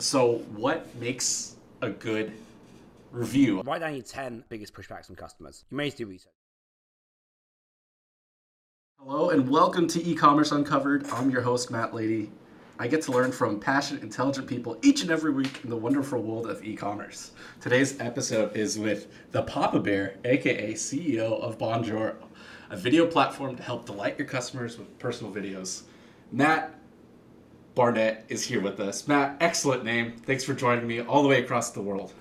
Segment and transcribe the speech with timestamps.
[0.00, 2.32] So, what makes a good
[3.10, 3.62] review?
[3.62, 5.64] Write down your 10 biggest pushbacks from customers.
[5.70, 6.32] You may need to do research.
[9.00, 11.04] Hello, and welcome to e commerce uncovered.
[11.10, 12.30] I'm your host, Matt Lady.
[12.78, 16.22] I get to learn from passionate, intelligent people each and every week in the wonderful
[16.22, 17.32] world of e commerce.
[17.60, 22.14] Today's episode is with the Papa Bear, aka CEO of Bonjoro,
[22.70, 25.82] a video platform to help delight your customers with personal videos.
[26.30, 26.77] Matt
[27.78, 29.06] Barnett is here with us.
[29.06, 30.16] Matt, excellent name.
[30.26, 32.12] Thanks for joining me all the way across the world.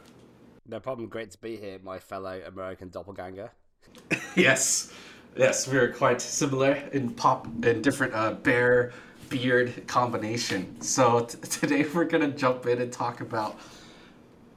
[0.68, 1.08] No problem.
[1.08, 3.50] Great to be here, my fellow American doppelganger.
[4.36, 4.94] yes,
[5.36, 8.92] yes, we are quite similar in pop in different uh, bear
[9.30, 10.80] beard combination.
[10.80, 13.60] So t- today we're gonna jump in and talk about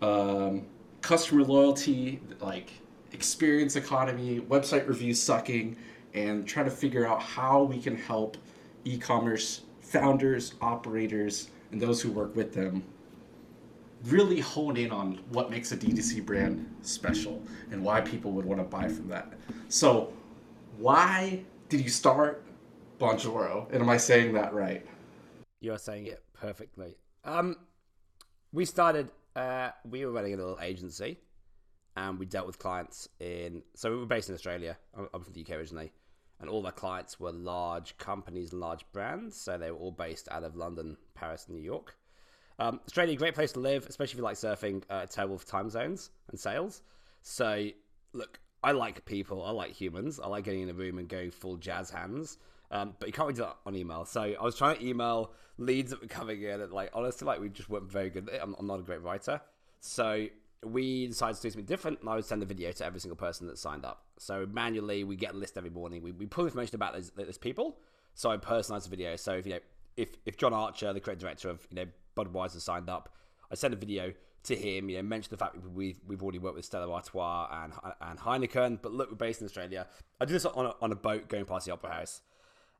[0.02, 0.66] um,
[1.00, 2.72] customer loyalty, like
[3.12, 5.78] experience economy, website reviews sucking,
[6.12, 8.36] and try to figure out how we can help
[8.84, 12.84] e-commerce founders, operators, and those who work with them
[14.04, 18.60] really hone in on what makes a D2C brand special and why people would want
[18.60, 19.32] to buy from that.
[19.68, 20.12] So,
[20.78, 22.44] why did you start
[23.00, 23.70] Bonjoro?
[23.72, 24.86] And am I saying that right?
[25.60, 26.96] You're saying it perfectly.
[27.24, 27.56] Um,
[28.52, 29.10] we started.
[29.34, 31.18] Uh, we were running a little agency,
[31.96, 33.62] and we dealt with clients in.
[33.74, 34.78] So we were based in Australia.
[34.96, 35.92] I'm from the UK originally,
[36.40, 39.36] and all our clients were large companies and large brands.
[39.36, 41.96] So they were all based out of London, Paris, and New York.
[42.58, 44.82] Um, Australia, great place to live, especially if you like surfing.
[44.90, 46.82] Uh, terrible for time zones and sales.
[47.22, 47.68] So
[48.12, 49.42] look, I like people.
[49.44, 50.20] I like humans.
[50.20, 52.38] I like getting in a room and going full jazz hands.
[52.70, 54.04] Um, but you can't really do that on email.
[54.04, 57.40] So I was trying to email leads that were coming in, and like honestly, like
[57.40, 58.30] we just weren't very good.
[58.40, 59.40] I'm, I'm not a great writer,
[59.80, 60.26] so
[60.64, 63.16] we decided to do something different, and I would send a video to every single
[63.16, 64.04] person that signed up.
[64.18, 66.02] So manually, we get a list every morning.
[66.02, 67.78] We, we pull information about those, those people.
[68.14, 69.16] So I personalize the video.
[69.16, 69.60] So if you know,
[69.96, 73.14] if if John Archer, the creative director of you know Budweiser, signed up,
[73.50, 74.12] I send a video
[74.44, 74.90] to him.
[74.90, 77.72] You know, mention the fact we've we've already worked with Stella Artois and
[78.02, 79.86] and Heineken, but look, we're based in Australia.
[80.20, 82.22] I did this on a, on a boat going past the Opera House.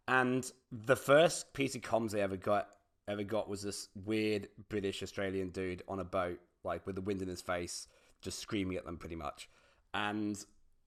[0.09, 2.69] And the first piece of comms I ever got
[3.09, 7.23] ever got was this weird British Australian dude on a boat, like with the wind
[7.23, 7.87] in his face,
[8.21, 9.49] just screaming at them pretty much.
[9.95, 10.43] And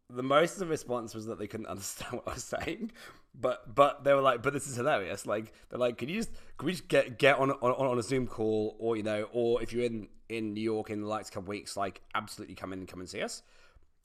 [0.09, 2.91] the most of the response was that they couldn't understand what I was saying,
[3.33, 6.31] but but they were like, "But this is hilarious!" Like they're like, "Can you just
[6.57, 9.61] can we just get get on on, on a Zoom call, or you know, or
[9.61, 12.79] if you're in in New York in the next couple weeks, like absolutely come in
[12.79, 13.41] and come and see us."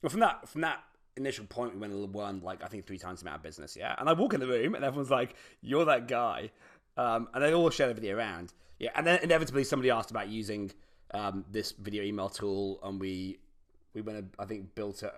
[0.01, 0.83] Well, from that from that
[1.17, 3.75] initial point, we went and won like I think three times the amount of business.
[3.75, 6.51] Yeah, and I walk in the room and everyone's like, "You're that guy,"
[6.97, 8.53] um, and they all share the video around.
[8.79, 10.71] Yeah, and then inevitably somebody asked about using
[11.13, 13.39] um, this video email tool, and we
[13.93, 15.13] we went I think built it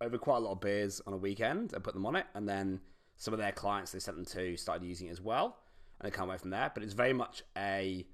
[0.00, 2.48] over quite a lot of beers on a weekend and put them on it, and
[2.48, 2.80] then
[3.16, 5.58] some of their clients they sent them to started using it as well,
[6.00, 6.70] and they can't wait from there.
[6.74, 8.06] But it's very much a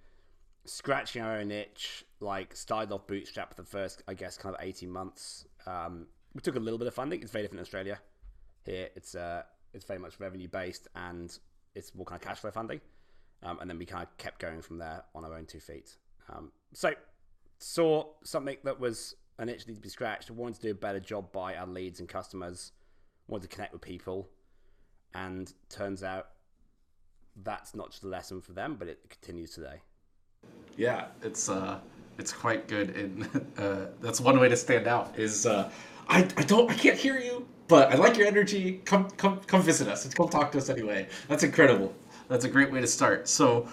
[0.65, 4.61] scratching our own itch, like started off bootstrap for the first, I guess, kind of
[4.63, 5.47] eighteen months.
[5.67, 7.23] Um, we took a little bit of funding.
[7.23, 8.01] It's very different in Australia.
[8.65, 11.37] Here, it's uh, it's very much revenue based and
[11.75, 12.81] it's more kind of cash flow funding.
[13.43, 15.97] Um, and then we kind of kept going from there on our own two feet.
[16.29, 16.93] Um, so
[17.59, 20.31] saw something that was an itch to be scratched.
[20.31, 22.73] Wanted to do a better job by our leads and customers.
[23.27, 24.29] Wanted to connect with people,
[25.15, 26.29] and turns out
[27.45, 29.81] that's not just a lesson for them, but it continues today.
[30.77, 31.81] Yeah, it's uh,
[32.19, 35.19] it's quite good, and uh, that's one way to stand out.
[35.19, 35.71] Is uh,
[36.09, 38.81] I, I don't I can't hear you, but I like your energy.
[38.85, 40.07] Come come come visit us.
[40.15, 41.09] Come talk to us anyway.
[41.29, 41.95] That's incredible.
[42.29, 43.29] That's a great way to start.
[43.29, 43.69] So,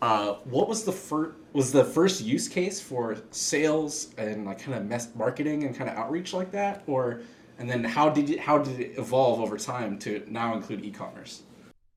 [0.00, 4.76] uh, what was the first was the first use case for sales and like kind
[4.76, 7.20] of mess marketing and kind of outreach like that, or
[7.58, 11.42] and then how did it how did it evolve over time to now include e-commerce?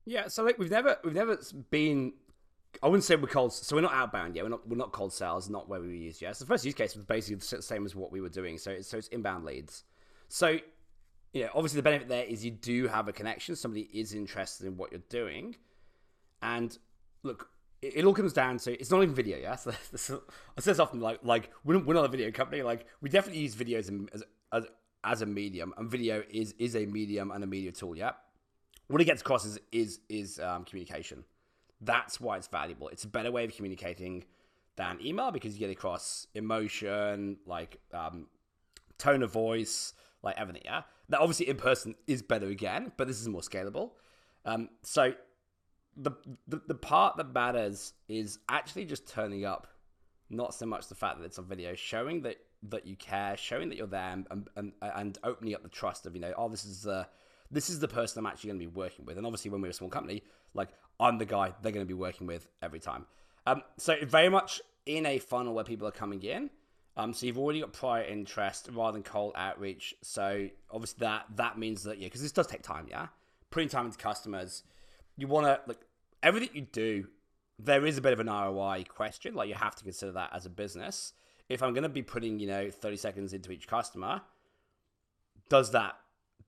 [0.04, 1.38] Yeah, so like we've never we've never
[1.70, 2.12] been.
[2.82, 3.52] I wouldn't say we're cold.
[3.52, 4.44] So we're not outbound yet.
[4.44, 5.48] We're not we're not cold sales.
[5.48, 6.36] Not where we use yet.
[6.36, 8.58] So the first use case was basically the same as what we were doing.
[8.58, 9.84] So it's, so it's inbound leads.
[10.28, 10.58] So
[11.32, 13.54] yeah, obviously the benefit there is you do have a connection.
[13.54, 15.54] Somebody is interested in what you're doing,
[16.42, 16.76] and
[17.22, 17.51] look,
[17.82, 19.38] it, all comes down to it's not even video.
[19.38, 22.62] Yeah, so this, I say often like like we're, we're not a video company.
[22.62, 24.22] Like we definitely use videos as,
[24.52, 24.64] as
[25.04, 27.96] as a medium, and video is is a medium and a media tool.
[27.96, 28.12] Yeah,
[28.86, 31.24] what it gets across is is is um, communication.
[31.80, 32.88] That's why it's valuable.
[32.88, 34.24] It's a better way of communicating
[34.76, 38.28] than email because you get across emotion, like um,
[38.98, 39.92] tone of voice,
[40.22, 40.62] like everything.
[40.64, 43.92] Yeah, that obviously in person is better again, but this is more scalable.
[44.44, 45.14] Um, so
[45.96, 46.12] the,
[46.48, 49.66] the the part that matters is actually just turning up,
[50.30, 53.68] not so much the fact that it's on video, showing that that you care, showing
[53.68, 56.64] that you're there, and and, and opening up the trust of you know, oh, this
[56.64, 57.06] is the
[57.50, 59.18] this is the person I'm actually going to be working with.
[59.18, 60.22] And obviously, when we're a small company,
[60.54, 60.68] like
[60.98, 63.06] I'm the guy they're going to be working with every time.
[63.46, 66.50] Um, so very much in a funnel where people are coming in.
[66.96, 69.94] Um, so you've already got prior interest rather than cold outreach.
[70.02, 72.86] So obviously that that means that yeah, because this does take time.
[72.88, 73.08] Yeah,
[73.50, 74.62] putting time into customers.
[75.16, 75.80] You want to like
[76.22, 77.08] everything you do.
[77.58, 79.34] There is a bit of an ROI question.
[79.34, 81.12] Like you have to consider that as a business.
[81.48, 84.22] If I'm going to be putting you know 30 seconds into each customer,
[85.48, 85.96] does that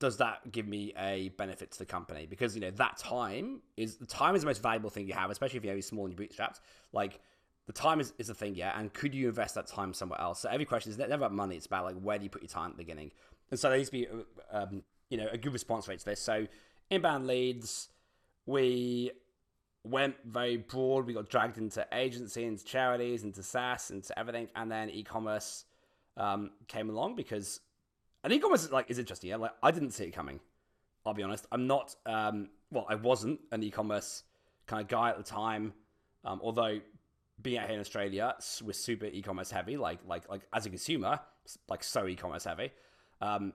[0.01, 2.27] does that give me a benefit to the company?
[2.27, 5.31] Because you know that time is the time is the most valuable thing you have,
[5.31, 6.61] especially if you're small and you're bootstrapped.
[6.93, 7.21] Like
[7.67, 8.79] the time is, is a thing, yeah.
[8.79, 10.41] And could you invest that time somewhere else?
[10.41, 11.57] So every question is never about money.
[11.57, 13.13] It's about like where do you put your time at the beginning.
[13.51, 14.07] And so there needs to be,
[14.51, 16.21] um, you know, a good response rate to this.
[16.21, 16.47] So
[16.91, 17.89] inbound leads,
[18.47, 19.13] we
[19.85, 21.07] went very broad.
[21.07, 25.65] We got dragged into agency, into charities, into SaaS, into everything, and then e-commerce
[26.17, 27.61] um, came along because,
[28.23, 29.31] and e-commerce is like is interesting.
[29.31, 30.41] Yeah, like I didn't see it coming.
[31.07, 31.47] I'll be honest.
[31.53, 31.95] I'm not.
[32.07, 34.25] Um, well, I wasn't an e-commerce
[34.67, 35.75] kind of guy at the time.
[36.25, 36.81] Um, although
[37.43, 39.77] being out here in Australia, we're super e-commerce heavy.
[39.77, 41.21] Like like like as a consumer,
[41.69, 42.73] like so e-commerce heavy.
[43.21, 43.53] Um,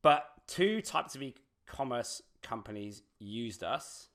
[0.00, 4.08] but two types of e-commerce companies used us,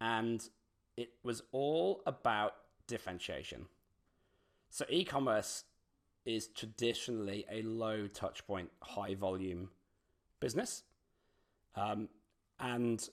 [0.00, 0.48] and
[0.96, 2.54] it was all about
[2.86, 3.66] differentiation.
[4.70, 5.64] So e-commerce
[6.24, 9.70] is traditionally a low touch point, high volume
[10.38, 10.82] business.
[11.74, 12.08] Um,
[12.58, 13.06] and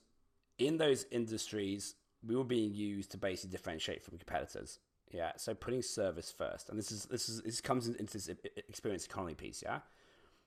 [0.57, 4.79] in those industries, we were being used to basically differentiate from competitors.
[5.09, 8.29] Yeah, so putting service first, and this is this is this comes into this
[8.67, 9.63] experience economy piece.
[9.63, 9.79] Yeah,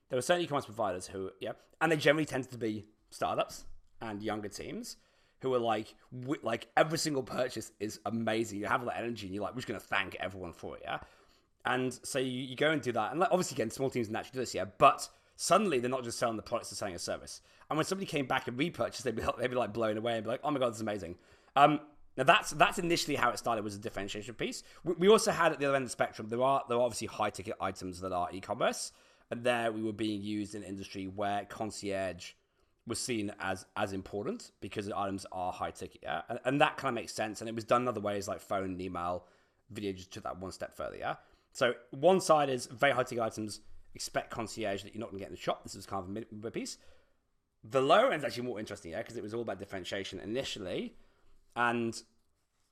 [0.09, 3.65] there were certain e-commerce providers who, yeah, and they generally tended to be startups
[4.01, 4.97] and younger teams
[5.41, 5.95] who are like,
[6.43, 8.59] like every single purchase is amazing.
[8.59, 10.83] You have all that energy, and you're like, we're just gonna thank everyone for it.
[10.83, 10.99] Yeah,
[11.65, 14.33] and so you, you go and do that, and like, obviously, again, small teams naturally
[14.33, 14.55] do this.
[14.55, 17.41] Yeah, but suddenly they're not just selling the products; they're selling a service.
[17.69, 20.23] And when somebody came back and repurchased, they'd be, they'd be like blown away and
[20.23, 21.15] be like, "Oh my god, this is amazing!"
[21.55, 21.79] Um,
[22.17, 24.63] now that's that's initially how it started was a differentiation piece.
[24.83, 26.81] We, we also had at the other end of the spectrum there are there are
[26.81, 28.91] obviously high ticket items that are e-commerce,
[29.31, 32.33] and there we were being used in an industry where concierge
[32.87, 36.21] was seen as as important because the items are high ticket, yeah?
[36.29, 37.41] and, and that kind of makes sense.
[37.41, 39.25] And it was done in other ways like phone and email,
[39.69, 41.15] video just took that one step further, yeah.
[41.53, 43.61] So one side is very high ticket items,
[43.93, 45.63] expect concierge that you're not going to get in the shop.
[45.63, 46.77] This is kind of a mid piece.
[47.63, 50.95] The lower end is actually more interesting, yeah, because it was all about differentiation initially
[51.55, 52.01] and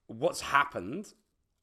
[0.08, 1.14] what's happened,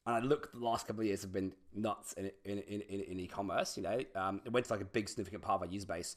[0.05, 3.01] and I look, the last couple of years have been nuts in in, in, in,
[3.01, 3.77] in e-commerce.
[3.77, 6.15] You know, um, it went to like a big significant part of our user base.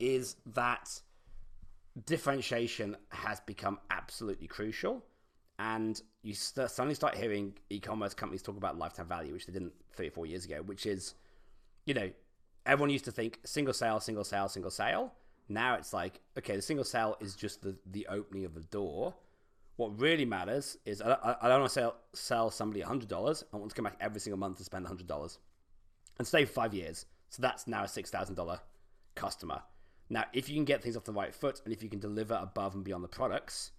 [0.00, 1.00] Is that
[2.06, 5.04] differentiation has become absolutely crucial,
[5.58, 9.72] and you st- suddenly start hearing e-commerce companies talk about lifetime value, which they didn't
[9.94, 10.62] three or four years ago.
[10.62, 11.14] Which is,
[11.86, 12.10] you know,
[12.66, 15.12] everyone used to think single sale, single sale, single sale.
[15.48, 19.14] Now it's like, okay, the single sale is just the the opening of the door
[19.76, 23.44] what really matters is I, I, don't want to sell, sell somebody $100.
[23.52, 25.38] I want to come back every single month to spend $100
[26.18, 27.06] and stay five years.
[27.30, 28.58] So that's now a $6,000
[29.16, 29.62] customer.
[30.10, 32.34] Now, if you can get things off the right foot and if you can deliver
[32.34, 33.72] above and beyond the products,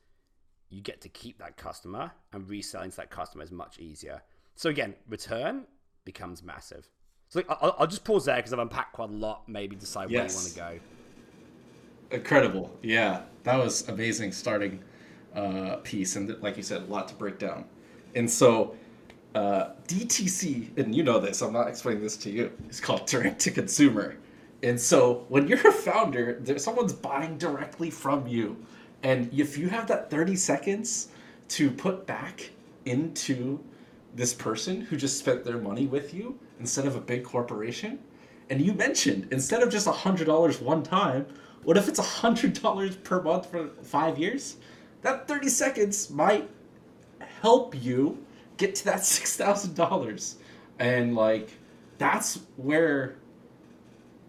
[0.69, 4.21] you get to keep that customer and reselling to that customer is much easier.
[4.55, 5.65] So again, return
[6.03, 6.89] becomes massive.
[7.29, 9.47] So I'll, I'll just pause there because I've unpacked quite a lot.
[9.47, 10.35] Maybe decide yes.
[10.35, 10.79] where you want to
[12.11, 12.15] go.
[12.15, 14.81] Incredible, yeah, that was amazing starting
[15.35, 17.65] uh, piece, and like you said, a lot to break down.
[18.13, 18.75] And so,
[19.33, 22.51] uh, DTC, and you know this, I'm not explaining this to you.
[22.67, 24.17] It's called direct to consumer.
[24.63, 28.57] And so, when you're a founder, there, someone's buying directly from you,
[29.03, 31.09] and if you have that 30 seconds
[31.49, 32.49] to put back
[32.85, 33.59] into
[34.15, 37.99] this person who just spent their money with you instead of a big corporation,
[38.49, 41.25] and you mentioned instead of just a hundred dollars one time,
[41.63, 44.57] what if it's a hundred dollars per month for five years?
[45.05, 46.49] that 30 seconds might
[47.41, 48.17] help you
[48.57, 50.35] get to that $6,000.
[50.79, 51.51] And like,
[51.99, 53.15] that's where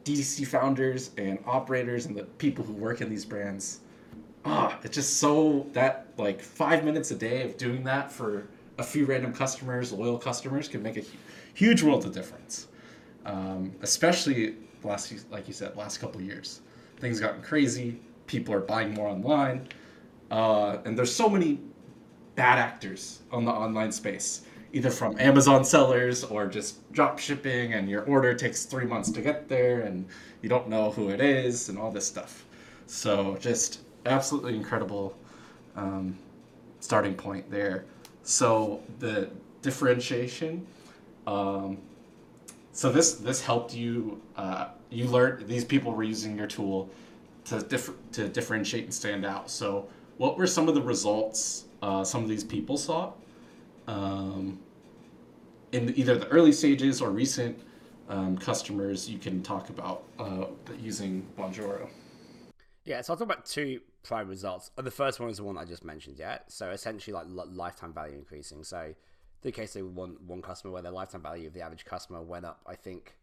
[0.06, 3.80] DTC founders and operators and the people who work in these brands,
[4.44, 8.46] ah, it's just so that like five minutes a day of doing that for
[8.78, 11.02] a few random customers, loyal customers, can make a
[11.54, 12.68] huge world of difference.
[13.24, 16.60] Um, especially last, like you said, last couple years,
[17.00, 18.00] things gotten crazy.
[18.28, 19.66] People are buying more online.
[20.30, 21.58] Uh, and there's so many
[22.36, 27.88] bad actors on the online space, either from Amazon sellers or just drop shipping, and
[27.88, 30.06] your order takes three months to get there, and
[30.42, 32.44] you don't know who it is, and all this stuff.
[32.86, 35.16] So just absolutely incredible
[35.76, 36.18] um,
[36.80, 37.84] starting point there.
[38.22, 39.30] So the
[39.62, 40.66] differentiation.
[41.26, 41.78] Um,
[42.72, 44.20] so this this helped you.
[44.36, 46.88] Uh, you learned these people were using your tool
[47.46, 49.50] to differ, to differentiate and stand out.
[49.50, 53.12] So what were some of the results uh, some of these people saw?
[53.86, 54.58] Um,
[55.72, 57.58] in either the early stages or recent
[58.08, 60.46] um, customers, you can talk about uh,
[60.78, 61.88] using Bonjoro.
[62.84, 64.70] Yeah, so I'll talk about two prime results.
[64.76, 66.38] The first one is the one I just mentioned, yeah?
[66.48, 68.62] So essentially like lifetime value increasing.
[68.62, 68.94] So
[69.42, 72.44] the case they one one customer where their lifetime value of the average customer went
[72.44, 73.16] up, I think,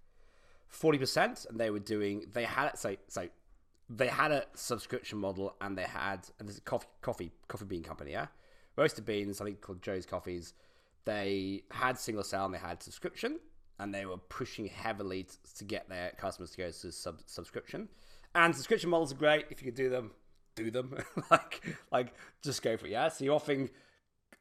[0.67, 3.27] forty percent, and they were doing they had so so
[3.89, 7.83] they had a subscription model and they had and this is coffee coffee coffee bean
[7.83, 8.27] company, yeah,
[8.75, 10.53] roasted beans, I think called Joe's Coffees.
[11.05, 13.39] They had single sale and they had subscription,
[13.79, 17.89] and they were pushing heavily to, to get their customers to go to sub, subscription.
[18.35, 20.11] And subscription models are great if you can do them,
[20.55, 20.97] do them.
[21.31, 21.61] like
[21.91, 22.13] like
[22.43, 22.91] just go for it.
[22.91, 23.69] Yeah, so you're offering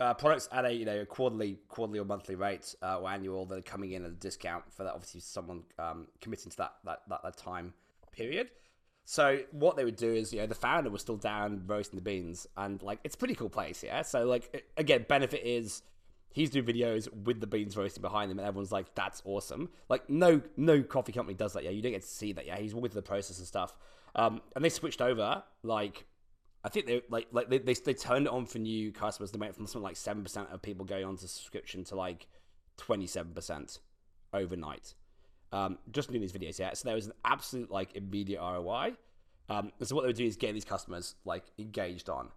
[0.01, 3.45] uh, products at a you know a quarterly quarterly or monthly rate uh, or annual
[3.47, 6.75] that are coming in at a discount for that obviously someone um, committing to that,
[6.85, 7.75] that that that time
[8.13, 8.51] period.
[9.05, 12.03] So what they would do is, you know, the founder was still down roasting the
[12.03, 14.03] beans, and like it's a pretty cool place, yeah.
[14.03, 15.83] So like again, benefit is
[16.31, 20.09] he's doing videos with the beans roasting behind him, and everyone's like, "That's awesome!" Like
[20.09, 21.71] no no coffee company does that, yeah.
[21.71, 22.59] You don't get to see that, yeah.
[22.59, 23.77] He's with the process and stuff,
[24.15, 26.07] um, and they switched over like
[26.65, 29.33] I think they like like they, they, they turned it on for new customers.
[29.33, 32.29] They went from something like seven percent of people going on to subscription to like
[32.77, 33.81] twenty seven percent
[34.33, 34.95] overnight.
[35.53, 36.73] Um, just doing these videos, yeah.
[36.73, 38.95] So there was an absolute like immediate ROI.
[39.49, 42.29] Um, so what they would doing is getting these customers like engaged on.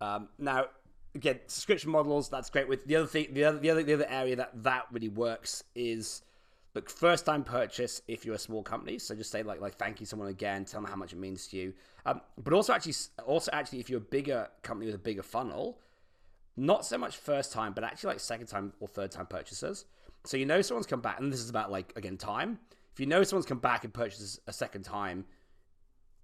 [0.00, 0.66] Um, now,
[1.14, 2.68] again, subscription models that's great.
[2.68, 5.64] With the other thing, the other the other the other area that that really works
[5.74, 6.22] is
[6.74, 8.98] look first time purchase if you're a small company.
[8.98, 11.48] So just say like like thank you someone again, tell them how much it means
[11.48, 11.74] to you.
[12.06, 12.94] Um, but also actually,
[13.26, 15.80] also actually, if you're a bigger company with a bigger funnel,
[16.56, 19.86] not so much first time, but actually like second time or third time purchases.
[20.24, 22.58] So you know someone's come back, and this is about like again time.
[22.92, 25.24] If you know someone's come back and purchases a second time,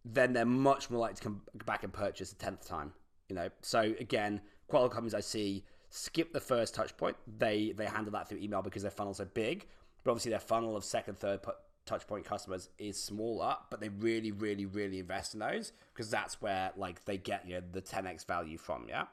[0.05, 2.93] then they're much more likely to come back and purchase a tenth time.
[3.29, 6.97] You know, so again, quite a lot of companies I see skip the first touch
[6.97, 7.17] point.
[7.39, 9.67] They they handle that through email because their funnels are big,
[10.05, 11.41] but obviously their funnel of second, third
[11.87, 16.43] touch point customers is smaller, but they really, really, really invest in those because that's
[16.43, 18.87] where like they get you know, the 10x value from.
[18.89, 19.05] Yeah.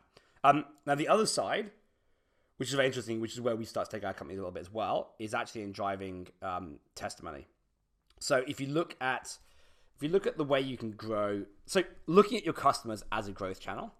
[0.43, 1.71] Um, now the other side,
[2.63, 4.49] which is very interesting, which is where we start to take our company a little
[4.49, 7.45] bit as well, is actually in driving um, testimony.
[8.21, 9.37] So if you look at
[9.97, 13.27] if you look at the way you can grow, so looking at your customers as
[13.27, 13.91] a growth channel,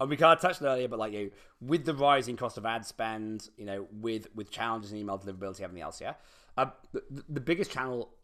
[0.00, 1.30] and we kind of touched on earlier, but like you know,
[1.60, 5.60] with the rising cost of ad spend, you know, with with challenges in email deliverability,
[5.60, 6.14] everything else, yeah.
[6.56, 8.14] Uh, the, the biggest channel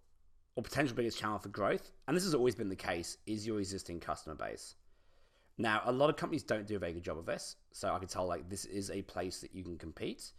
[0.55, 3.59] or potential biggest channel for growth, and this has always been the case, is your
[3.59, 4.75] existing customer base.
[5.59, 7.99] Now, a lot of companies don't do a very good job of this, so I
[7.99, 10.33] can tell like this is a place that you can compete,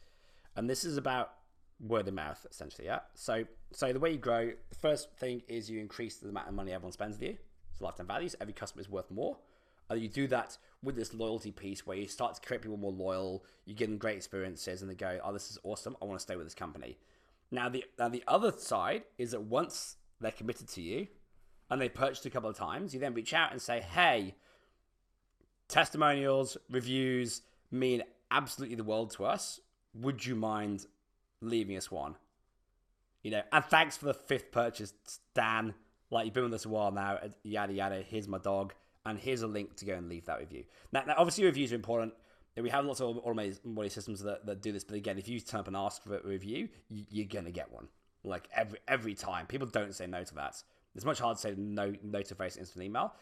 [0.56, 1.32] and this is about
[1.80, 2.86] word of mouth essentially.
[2.86, 3.00] Yeah.
[3.14, 6.54] So, so the way you grow, the first thing is you increase the amount of
[6.54, 7.38] money everyone spends with you.
[7.78, 8.36] So lifetime values.
[8.42, 9.38] Every customer is worth more.
[9.90, 12.92] And you do that with this loyalty piece where you start to create people more
[12.92, 13.46] loyal.
[13.66, 15.96] You give them great experiences, and they go, "Oh, this is awesome.
[16.02, 16.98] I want to stay with this company."
[17.52, 21.08] Now, the now the other side is that once they're committed to you
[21.70, 24.36] and they purchased a couple of times, you then reach out and say, hey,
[25.68, 29.60] testimonials, reviews mean absolutely the world to us.
[29.94, 30.86] Would you mind
[31.42, 32.16] leaving us one?
[33.24, 34.94] You know, and thanks for the fifth purchase,
[35.34, 35.74] Dan.
[36.10, 38.02] Like you've been with us a while now, yada yada.
[38.02, 38.74] Here's my dog,
[39.06, 40.64] and here's a link to go and leave that review.
[40.94, 42.14] Now, now obviously, reviews are important.
[42.56, 45.60] We have lots of automated systems that, that do this, but again, if you turn
[45.60, 47.88] up and ask for a review, you're gonna get one
[48.24, 49.46] like every every time.
[49.46, 50.62] People don't say no to that.
[50.96, 53.14] It's much harder to say no no to face instant email.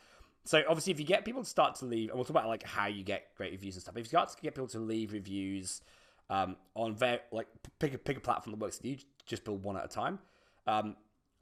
[0.45, 2.63] So obviously, if you get people to start to leave, and we'll talk about like
[2.63, 3.97] how you get great reviews and stuff.
[3.97, 5.81] If you start to get people to leave reviews
[6.29, 7.47] um, on very like
[7.79, 10.19] pick a pick a platform that works for you, just build one at a time,
[10.67, 10.95] um,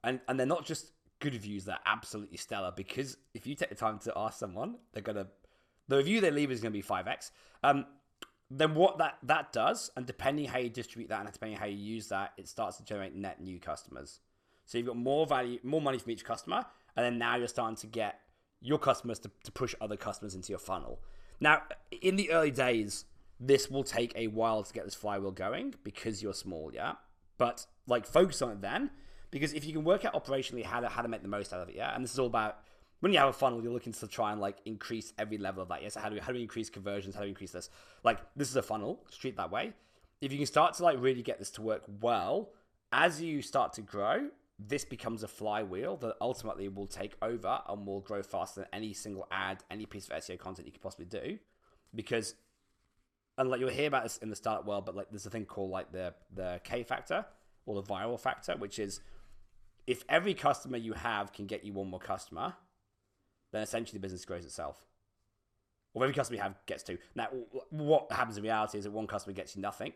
[0.06, 2.72] and and they're not just good reviews; they're absolutely stellar.
[2.76, 5.28] Because if you take the time to ask someone, they're gonna
[5.90, 7.32] the review they leave is gonna be five x.
[7.62, 7.86] Um,
[8.50, 11.76] then what that that does, and depending how you distribute that and depending how you
[11.76, 14.22] use that, it starts to generate net new customers.
[14.66, 17.76] So you've got more value, more money from each customer, and then now you're starting
[17.78, 18.22] to get
[18.64, 21.00] your customers to, to push other customers into your funnel.
[21.40, 21.64] Now,
[22.02, 23.06] in the early days,
[23.40, 26.94] this will take a while to get this flywheel going because you're small, yeah.
[27.38, 28.90] But like focus on it then,
[29.32, 31.60] because if you can work out operationally how to how to make the most out
[31.60, 31.94] of it, yeah.
[31.94, 32.60] And this is all about
[33.02, 35.68] when you have a funnel, you're looking to try and like increase every level of
[35.70, 35.84] that.
[35.84, 37.16] Yes, how do we, how do we increase conversions?
[37.16, 37.70] How do we increase this?
[38.04, 39.04] Like this is a funnel.
[39.12, 39.74] Treat that way.
[40.22, 42.52] If you can start to like really get this to work well,
[42.94, 44.30] as you start to grow,
[44.68, 48.94] this becomes a flywheel that ultimately will take over and will grow faster than any
[48.94, 51.38] single ad, any piece of SEO content you could possibly do.
[51.94, 52.36] Because,
[53.38, 55.46] and like you'll hear about this in the startup world, but like there's a thing
[55.46, 57.26] called like the the K factor
[57.66, 59.00] or the viral factor, which is
[59.86, 62.54] if every customer you have can get you one more customer,
[63.52, 64.86] then essentially the business grows itself.
[65.94, 66.98] Or every customer you have gets to.
[67.16, 67.28] Now,
[67.70, 69.94] what happens in reality is that one customer gets you nothing.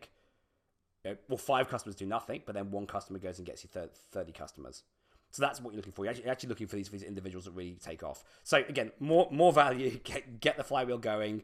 [1.10, 4.32] Uh, well, five customers do nothing, but then one customer goes and gets you 30
[4.32, 4.82] customers.
[5.30, 6.04] So that's what you're looking for.
[6.04, 8.24] You're actually, you're actually looking for these, these individuals that really take off.
[8.44, 11.42] So again, more more value, get, get the flywheel going,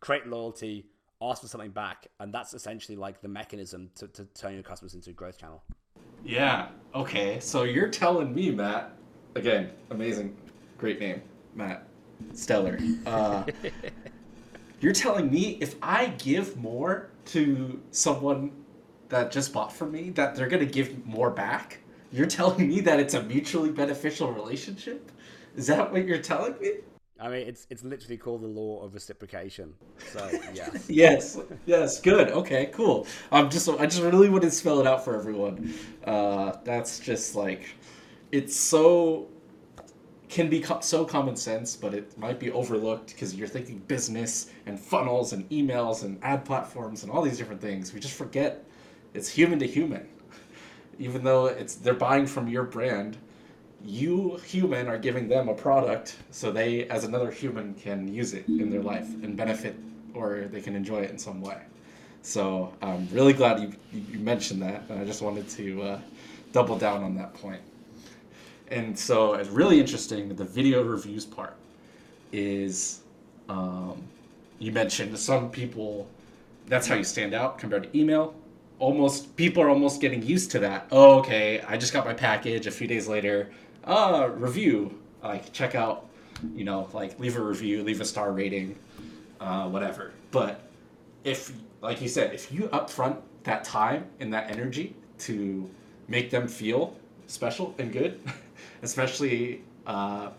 [0.00, 0.86] create loyalty,
[1.20, 4.94] ask for something back, and that's essentially like the mechanism to, to turn your customers
[4.94, 5.62] into a growth channel.
[6.24, 6.68] Yeah.
[6.94, 7.40] Okay.
[7.40, 8.92] So you're telling me, Matt,
[9.34, 10.36] again, amazing,
[10.78, 11.22] great name,
[11.54, 11.86] Matt,
[12.32, 12.78] stellar.
[13.06, 13.44] Uh,
[14.80, 18.52] you're telling me if I give more to someone
[19.08, 21.80] that just bought from me, that they're gonna give more back?
[22.12, 25.10] You're telling me that it's a mutually beneficial relationship?
[25.56, 26.72] Is that what you're telling me?
[27.18, 29.74] I mean, it's it's literally called the law of reciprocation.
[30.12, 30.70] So yeah.
[30.88, 31.38] yes.
[31.64, 32.00] Yes.
[32.00, 32.30] Good.
[32.30, 32.66] Okay.
[32.66, 33.06] Cool.
[33.32, 35.72] I'm just I just really want to spell it out for everyone.
[36.04, 37.74] Uh, that's just like,
[38.32, 39.28] it's so
[40.28, 44.50] can be co- so common sense, but it might be overlooked because you're thinking business
[44.66, 47.94] and funnels and emails and ad platforms and all these different things.
[47.94, 48.64] We just forget
[49.16, 50.06] it's human to human.
[50.98, 53.16] Even though it's they're buying from your brand,
[53.84, 58.46] you human are giving them a product so they as another human can use it
[58.48, 59.76] in their life and benefit
[60.14, 61.60] or they can enjoy it in some way.
[62.22, 66.00] So i'm really glad you, you mentioned that i just wanted to uh,
[66.52, 67.60] double down on that point.
[68.68, 71.56] And so it's really interesting the video reviews part
[72.32, 73.02] is
[73.48, 74.02] um,
[74.58, 76.08] you mentioned some people
[76.66, 78.34] that's how you stand out compared to email
[78.78, 82.66] almost people are almost getting used to that oh okay i just got my package
[82.66, 83.50] a few days later
[83.86, 86.08] uh, review, like check out,
[86.54, 88.76] you know, like leave a review, leave a star rating,
[89.40, 90.12] uh, whatever.
[90.30, 90.68] But
[91.24, 95.70] if, like you said, if you upfront that time and that energy to
[96.08, 96.96] make them feel
[97.28, 98.20] special and good,
[98.82, 100.30] especially uh,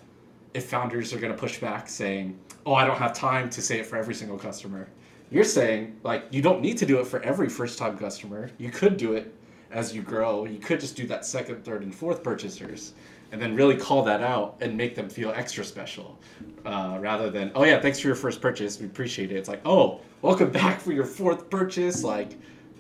[0.54, 3.80] if founders are going to push back saying, "Oh, I don't have time to say
[3.80, 4.88] it for every single customer."
[5.30, 8.50] You're saying like you don't need to do it for every first time customer.
[8.58, 9.34] You could do it
[9.72, 10.46] as you grow.
[10.46, 12.94] You could just do that second, third, and fourth purchasers
[13.32, 16.18] and then really call that out and make them feel extra special
[16.66, 18.80] uh, rather than oh yeah thanks for your first purchase.
[18.80, 19.36] We appreciate it.
[19.36, 22.04] It's like oh welcome back for your fourth purchase.
[22.04, 22.34] Like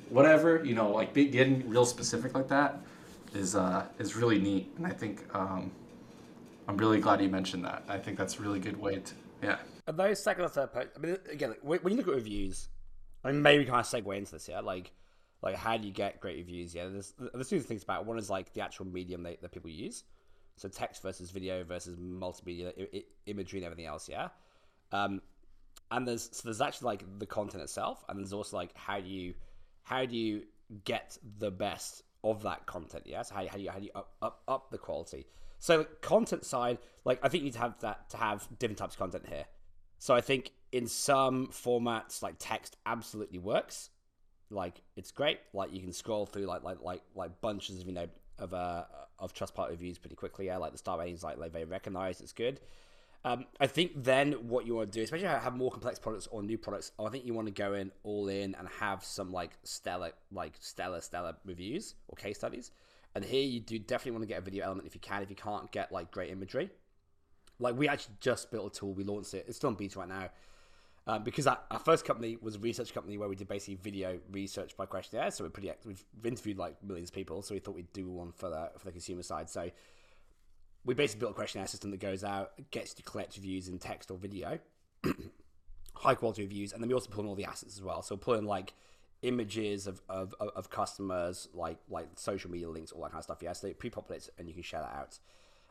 [0.09, 2.79] whatever you know like getting real specific like that
[3.33, 4.71] is uh, is really neat.
[4.77, 5.71] And i think um,
[6.67, 7.83] i'm really glad you mentioned that.
[7.89, 9.57] I think that's a really good way to yeah
[9.87, 12.69] and those second or third purchase, i mean again when you look at reviews
[13.23, 14.91] i mean maybe kind of segue into this yeah like
[15.41, 18.07] like how do you get great reviews yeah there's there's two things about it.
[18.07, 20.03] one is like the actual medium that, that people use
[20.57, 24.09] so text versus video versus multimedia I- I- imagery and everything else.
[24.09, 24.29] Yeah.
[24.91, 25.21] Um,
[25.91, 29.07] and there's so there's actually like the content itself, and there's also like how do
[29.07, 29.35] you
[29.83, 30.43] how do you
[30.83, 33.03] get the best of that content?
[33.05, 33.21] Yeah.
[33.21, 35.27] So how, how do you how do you up, up up the quality?
[35.59, 38.95] So content side, like I think you need to have that to have different types
[38.95, 39.45] of content here.
[39.99, 43.89] So I think in some formats, like text absolutely works.
[44.49, 45.39] Like it's great.
[45.53, 48.07] Like you can scroll through like like like like bunches of you know
[48.39, 48.83] of uh,
[49.19, 50.47] of Trustpilot reviews pretty quickly.
[50.47, 52.59] Yeah, like the star ratings, like, they recognize it's good.
[53.25, 56.43] Um, I think then what you want to do, especially have more complex products or
[56.43, 59.57] new products, I think you want to go in all in and have some like
[59.63, 62.71] stellar, like stellar, stellar reviews or case studies.
[63.15, 65.23] And here you do definitely want to get a video element if you can.
[65.23, 66.69] If you can't get like great imagery,
[67.59, 69.45] like we actually just built a tool, we launched it.
[69.47, 70.29] It's still on beta right now
[71.07, 74.19] um, because our, our, first company was a research company where we did basically video
[74.31, 75.31] research by questionnaire.
[75.31, 77.41] So we're pretty we've interviewed like millions of people.
[77.41, 79.49] So we thought we'd do one for the for the consumer side.
[79.49, 79.71] So
[80.83, 84.11] we basically built a questionnaire system that goes out, gets to collect reviews in text
[84.11, 84.59] or video,
[85.95, 88.01] high quality reviews, and then we also pull in all the assets as well.
[88.01, 88.73] So pull in like
[89.21, 93.39] images of, of, of customers, like like social media links, all that kind of stuff.
[93.41, 95.19] Yeah, so pre-populate and you can share that out.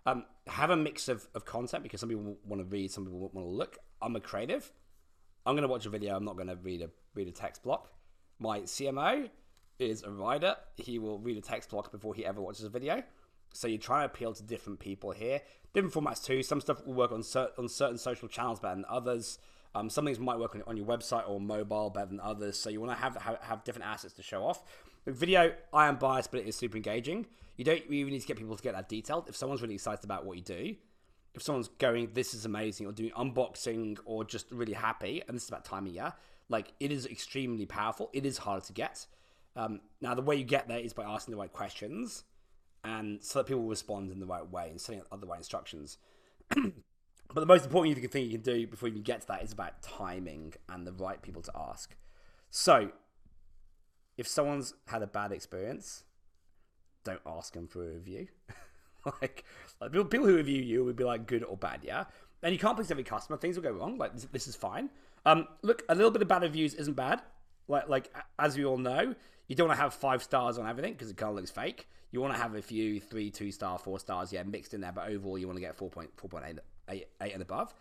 [0.07, 3.19] Um, have a mix of, of content because some people want to read, some people
[3.19, 3.79] want to look.
[4.01, 4.73] I'm a creative.
[5.45, 6.16] I'm going to watch a video.
[6.16, 7.90] I'm not going to read a read a text block.
[8.38, 9.29] My CMO
[9.79, 10.57] is a writer.
[10.77, 13.03] He will read a text block before he ever watches a video.
[13.53, 15.40] So you try to appeal to different people here,
[15.73, 16.42] different formats too.
[16.42, 19.38] Some stuff will work on cer- on certain social channels better than others.
[19.77, 22.59] Um, some things might work on, on your website or mobile better than others.
[22.59, 24.62] So you want to have, have have different assets to show off.
[25.05, 27.27] The video, I am biased, but it is super engaging.
[27.57, 29.29] You don't even need to get people to get that detailed.
[29.29, 30.77] If someone's really excited about what you do,
[31.35, 35.45] if someone's going, this is amazing, or doing unboxing, or just really happy, and this
[35.45, 36.12] is about timing, yeah,
[36.49, 38.09] like it is extremely powerful.
[38.15, 39.07] It is hard to get.
[39.55, 42.25] Um, now, the way you get there is by asking the right questions,
[42.83, 45.99] and so that people respond in the right way and setting up the right instructions.
[47.35, 49.83] but the most important thing you can do before you get to that is about
[49.83, 51.97] timing and the right people to ask.
[52.51, 52.91] So,
[54.17, 56.05] if someone's had a bad experience,
[57.05, 58.29] don't ask them for a review.
[59.21, 59.45] like,
[59.81, 62.05] like people, people who review you would be like good or bad, yeah.
[62.43, 63.37] And you can't please every customer.
[63.37, 63.99] Things will go wrong.
[63.99, 64.91] Like this, this is fine.
[65.25, 67.23] Um, look, a little bit of bad reviews isn't bad.
[67.69, 69.15] Like, like as we all know,
[69.49, 71.89] You don't want to have five stars on everything because it kind of looks fake.
[72.11, 74.93] You want to have a few three, two star, four stars, yeah, mixed in there,
[74.93, 77.75] but overall you want to get 4.4.8 8, 8 and above.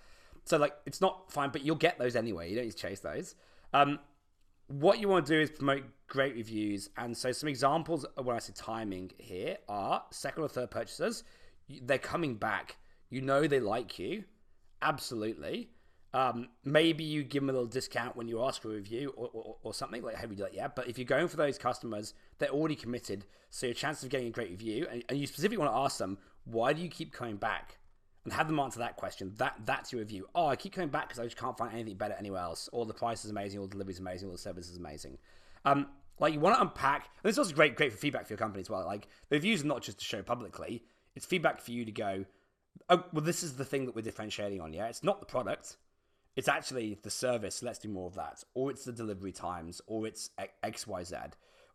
[0.45, 2.49] So like it's not fine, but you'll get those anyway.
[2.49, 3.35] You don't need to chase those.
[3.73, 3.99] Um,
[4.67, 6.89] what you want to do is promote great reviews.
[6.97, 11.23] And so some examples when I say timing here are second or third purchasers.
[11.81, 12.77] They're coming back.
[13.09, 14.23] You know they like you.
[14.81, 15.69] Absolutely.
[16.13, 19.29] Um, maybe you give them a little discount when you ask for a review or,
[19.33, 20.75] or, or something like have you do that yet?
[20.75, 23.25] But if you're going for those customers, they're already committed.
[23.49, 25.97] So your chances of getting a great review, and, and you specifically want to ask
[25.97, 27.77] them, why do you keep coming back?
[28.25, 29.31] And have them answer that question.
[29.37, 30.27] That that's your review.
[30.35, 32.67] Oh, I keep coming back because I just can't find anything better anywhere else.
[32.73, 35.17] All the price is amazing, all the delivery is amazing, all the service is amazing.
[35.63, 35.87] Um,
[36.19, 38.37] like you want to unpack, and this is also great, great for feedback for your
[38.37, 38.85] company as well.
[38.85, 40.83] Like the reviews are not just to show publicly;
[41.15, 42.25] it's feedback for you to go.
[42.89, 44.73] Oh, well, this is the thing that we're differentiating on.
[44.73, 45.77] Yeah, it's not the product;
[46.35, 47.61] it's actually the service.
[47.61, 50.31] Let's do more of that, or it's the delivery times, or it's
[50.63, 51.15] X, Y, Z,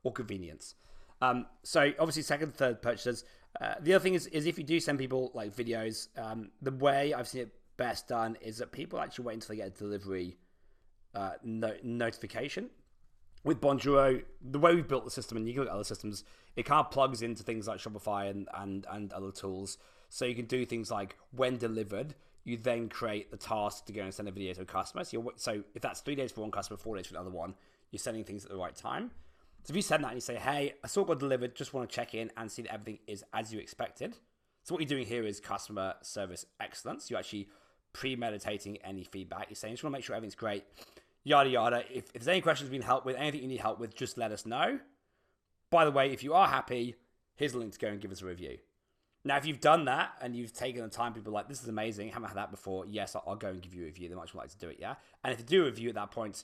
[0.03, 0.75] or convenience.
[1.23, 3.25] Um, so obviously, second, third purchases
[3.59, 6.71] uh, the other thing is, is if you do send people like videos, um, the
[6.71, 9.71] way I've seen it best done is that people actually wait until they get a
[9.71, 10.37] delivery
[11.15, 12.71] uh, no- notification.
[13.43, 16.25] With Bonjoro, the way we've built the system, and you can look at other systems,
[16.57, 19.79] it kind of plugs into things like Shopify and, and, and other tools.
[20.11, 24.03] So you can do things like when delivered, you then create the task to go
[24.03, 25.05] and send a video to a customer.
[25.05, 27.55] So, so if that's three days for one customer, four days for another one,
[27.91, 29.11] you're sending things at the right time.
[29.71, 31.73] So if you send that and you say, hey, I saw it got delivered, just
[31.73, 34.17] want to check in and see that everything is as you expected.
[34.65, 37.09] So what you're doing here is customer service excellence.
[37.09, 37.49] You're actually
[37.93, 39.47] premeditating any feedback.
[39.49, 40.65] You're saying, just want to make sure everything's great,
[41.23, 41.85] yada, yada.
[41.89, 44.19] If, if there's any questions we need help with, anything you need help with, just
[44.19, 44.81] let us know.
[45.71, 46.97] By the way, if you are happy,
[47.37, 48.59] here's a link to go and give us a review.
[49.25, 51.69] Now, if you've done that and you've taken the time, people are like, this is
[51.69, 54.09] amazing, haven't had that before, yes, I'll, I'll go and give you a review.
[54.09, 54.97] They might like to do it, yeah?
[55.23, 56.43] And if you do a review at that point,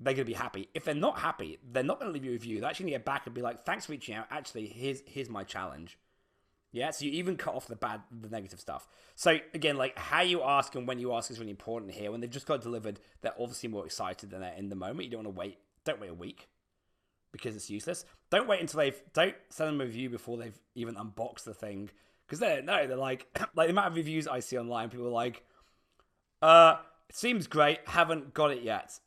[0.00, 0.68] they're going to be happy.
[0.74, 2.60] If they're not happy, they're not going to leave you a review.
[2.60, 4.26] They're actually going to get back and be like, "Thanks for reaching out.
[4.30, 5.98] Actually, here's here's my challenge."
[6.72, 8.86] Yeah, so you even cut off the bad, the negative stuff.
[9.14, 12.12] So again, like how you ask and when you ask is really important here.
[12.12, 15.04] When they've just got delivered, they're obviously more excited than they're in the moment.
[15.04, 15.58] You don't want to wait.
[15.84, 16.48] Don't wait a week
[17.32, 18.04] because it's useless.
[18.30, 19.02] Don't wait until they've.
[19.14, 21.88] Don't send them a review before they've even unboxed the thing
[22.26, 22.86] because they don't know.
[22.86, 25.44] They're like, like the amount of reviews I see online, people are like,
[26.42, 26.76] "Uh,
[27.08, 27.80] it seems great.
[27.86, 28.98] Haven't got it yet."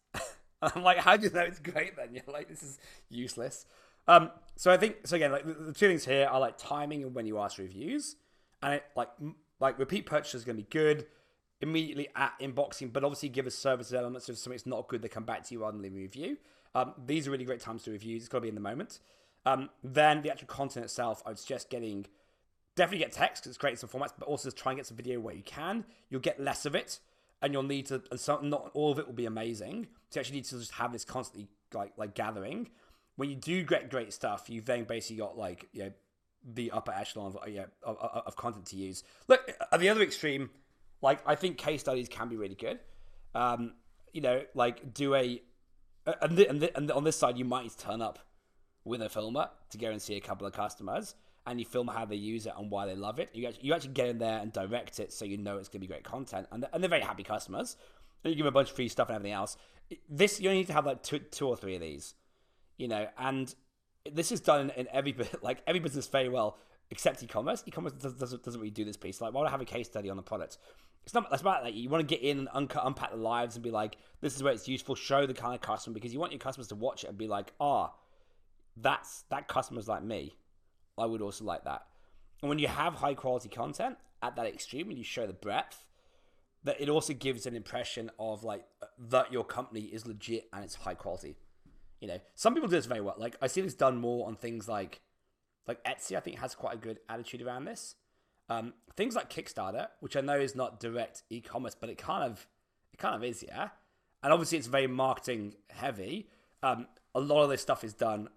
[0.76, 2.10] I'm like, how do you know it's great then?
[2.14, 2.78] You're like, this is
[3.10, 3.66] useless.
[4.08, 7.04] Um, so I think so again, like the, the, two things here are like timing
[7.04, 8.16] and when you ask reviews,
[8.64, 9.10] and it, like
[9.60, 11.06] like repeat purchase is going to be good
[11.62, 14.28] immediately at inboxing, but obviously give us service elements.
[14.28, 16.38] So if something's not good, they come back to you rather than review.
[16.74, 18.24] Um, these are really great times to reviews.
[18.24, 19.00] It's got to be in the moment.
[19.46, 22.06] Um, then the actual content itself, I would suggest getting
[22.76, 24.96] definitely get text because it's great in some formats, but also try and get some
[24.96, 25.84] video where you can.
[26.10, 27.00] You'll get less of it
[27.42, 29.88] and you'll need to and so not all of it will be amazing.
[30.10, 32.70] So you actually need to just have this constantly like like gathering.
[33.16, 35.92] When you do get great stuff you've then basically got like you know
[36.54, 39.04] the upper echelon of, uh, yeah, of, of content to use.
[39.28, 40.50] Look at the other extreme
[41.02, 42.80] like i think case studies can be really good.
[43.36, 43.74] Um
[44.14, 45.42] you know like do a
[46.08, 48.20] uh, and, the, and, the, and on this side you might turn up
[48.86, 51.14] with a filmer to go and see a couple of customers
[51.50, 53.30] and you film how they use it and why they love it.
[53.34, 55.82] You actually, you actually get in there and direct it so you know it's going
[55.82, 56.48] to be great content.
[56.52, 57.76] And they're, and they're very happy customers.
[58.24, 59.58] And you give them a bunch of free stuff and everything else.
[60.08, 62.14] This, you only need to have like two, two or three of these,
[62.78, 63.54] you know, and
[64.12, 66.60] this is done in every, like every business very well,
[66.92, 67.64] except e-commerce.
[67.66, 69.20] E-commerce doesn't, doesn't really do this piece.
[69.20, 70.60] Like, why would I have a case study on the product?
[71.06, 71.74] It's not that's about that.
[71.74, 74.54] You want to get in and unpack the lives and be like, this is where
[74.54, 74.94] it's useful.
[74.94, 77.28] Show the kind of customer because you want your customers to watch it and be
[77.28, 77.96] like, ah, oh,
[78.78, 80.36] that's that customer's like me.
[81.00, 81.86] I would also like that.
[82.42, 85.86] And when you have high quality content at that extreme and you show the breadth,
[86.64, 88.66] that it also gives an impression of like
[88.98, 91.36] that your company is legit and it's high quality.
[92.02, 93.16] You know, some people do this very well.
[93.18, 95.02] Like I see this done more on things like
[95.68, 96.16] like Etsy.
[96.16, 97.96] I think has quite a good attitude around this.
[98.50, 102.48] Um, things like Kickstarter, which I know is not direct e-commerce, but it kind of
[102.94, 103.70] it kind of is, yeah.
[104.24, 106.30] And obviously, it's very marketing heavy.
[106.64, 108.28] Um, a lot of this stuff is done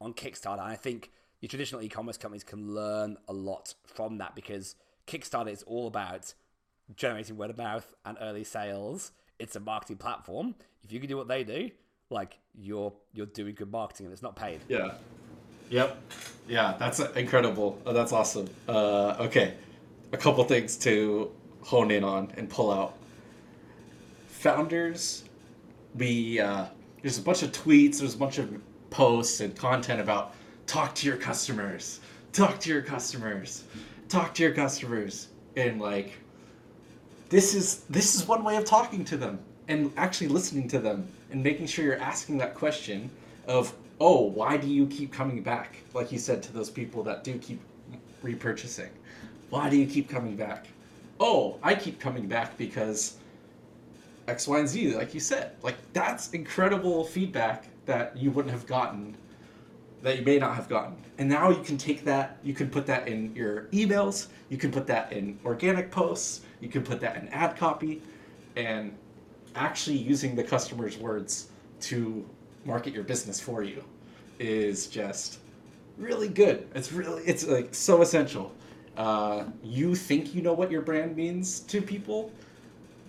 [0.00, 4.34] on Kickstarter, and I think your traditional e-commerce companies can learn a lot from that
[4.34, 4.74] because
[5.06, 6.34] Kickstarter is all about
[6.96, 9.12] generating word of mouth and early sales.
[9.38, 10.54] It's a marketing platform.
[10.82, 11.70] If you can do what they do,
[12.10, 14.60] like you're you're doing good marketing and it's not paid.
[14.68, 14.92] Yeah.
[15.70, 15.96] Yep.
[16.48, 17.80] Yeah, that's incredible.
[17.86, 18.48] Oh, that's awesome.
[18.68, 19.54] Uh, okay,
[20.12, 21.30] a couple things to
[21.62, 22.94] hone in on and pull out.
[24.28, 25.24] Founders,
[25.94, 26.66] we uh,
[27.02, 30.34] there's a bunch of tweets, there's a bunch of posts and content about
[30.70, 31.98] talk to your customers
[32.32, 33.64] talk to your customers
[34.08, 36.12] talk to your customers and like
[37.28, 41.06] this is this is one way of talking to them and actually listening to them
[41.32, 43.10] and making sure you're asking that question
[43.46, 45.76] of oh, why do you keep coming back?
[45.92, 47.60] Like you said to those people that do keep
[48.24, 48.88] repurchasing.
[49.50, 50.68] Why do you keep coming back?
[51.18, 53.18] Oh, I keep coming back because
[54.26, 55.52] X, Y, and Z, like you said.
[55.62, 59.16] Like that's incredible feedback that you wouldn't have gotten,
[60.02, 60.96] that you may not have gotten.
[61.18, 64.70] And now you can take that, you can put that in your emails, you can
[64.70, 68.02] put that in organic posts, you can put that in ad copy,
[68.56, 68.96] and
[69.54, 71.48] actually using the customer's words
[71.80, 72.28] to
[72.64, 73.84] market your business for you
[74.38, 75.38] is just
[75.98, 76.68] really good.
[76.74, 78.54] It's really it's like so essential.
[78.96, 82.32] Uh, you think you know what your brand means to people,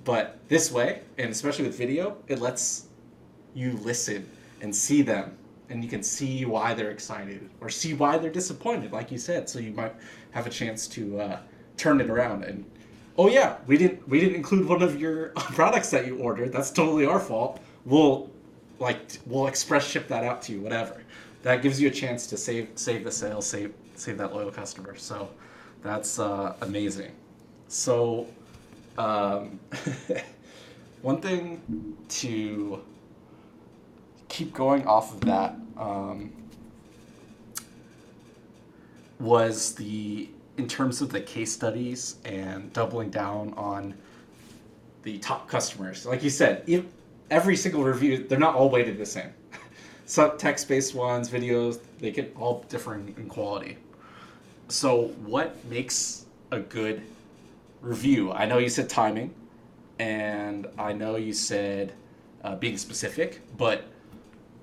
[0.03, 2.87] but this way, and especially with video, it lets
[3.53, 4.29] you listen
[4.61, 5.37] and see them,
[5.71, 9.49] and you can see why they're excited or see why they're disappointed, like you said.
[9.49, 9.95] So you might
[10.31, 11.39] have a chance to uh,
[11.77, 12.65] turn it around and.
[13.17, 16.53] Oh yeah, we didn't we didn't include one of your products that you ordered.
[16.53, 17.59] That's totally our fault.
[17.85, 18.29] We'll
[18.79, 21.03] like we'll express ship that out to you, whatever.
[21.43, 24.95] That gives you a chance to save save the sale, save save that loyal customer.
[24.95, 25.29] So
[25.81, 27.11] that's uh, amazing.
[27.67, 28.27] So
[28.97, 29.59] um,
[31.01, 32.81] one thing to
[34.31, 36.31] keep going off of that um,
[39.19, 43.93] was the in terms of the case studies and doubling down on
[45.03, 46.05] the top customers.
[46.05, 46.85] Like you said, if
[47.29, 49.31] every single review, they're not all weighted the same.
[50.05, 53.77] Some text-based ones, videos, they get all different in quality.
[54.67, 57.01] So, what makes a good
[57.81, 58.31] review?
[58.31, 59.33] I know you said timing,
[59.99, 61.93] and I know you said
[62.43, 63.85] uh, being specific, but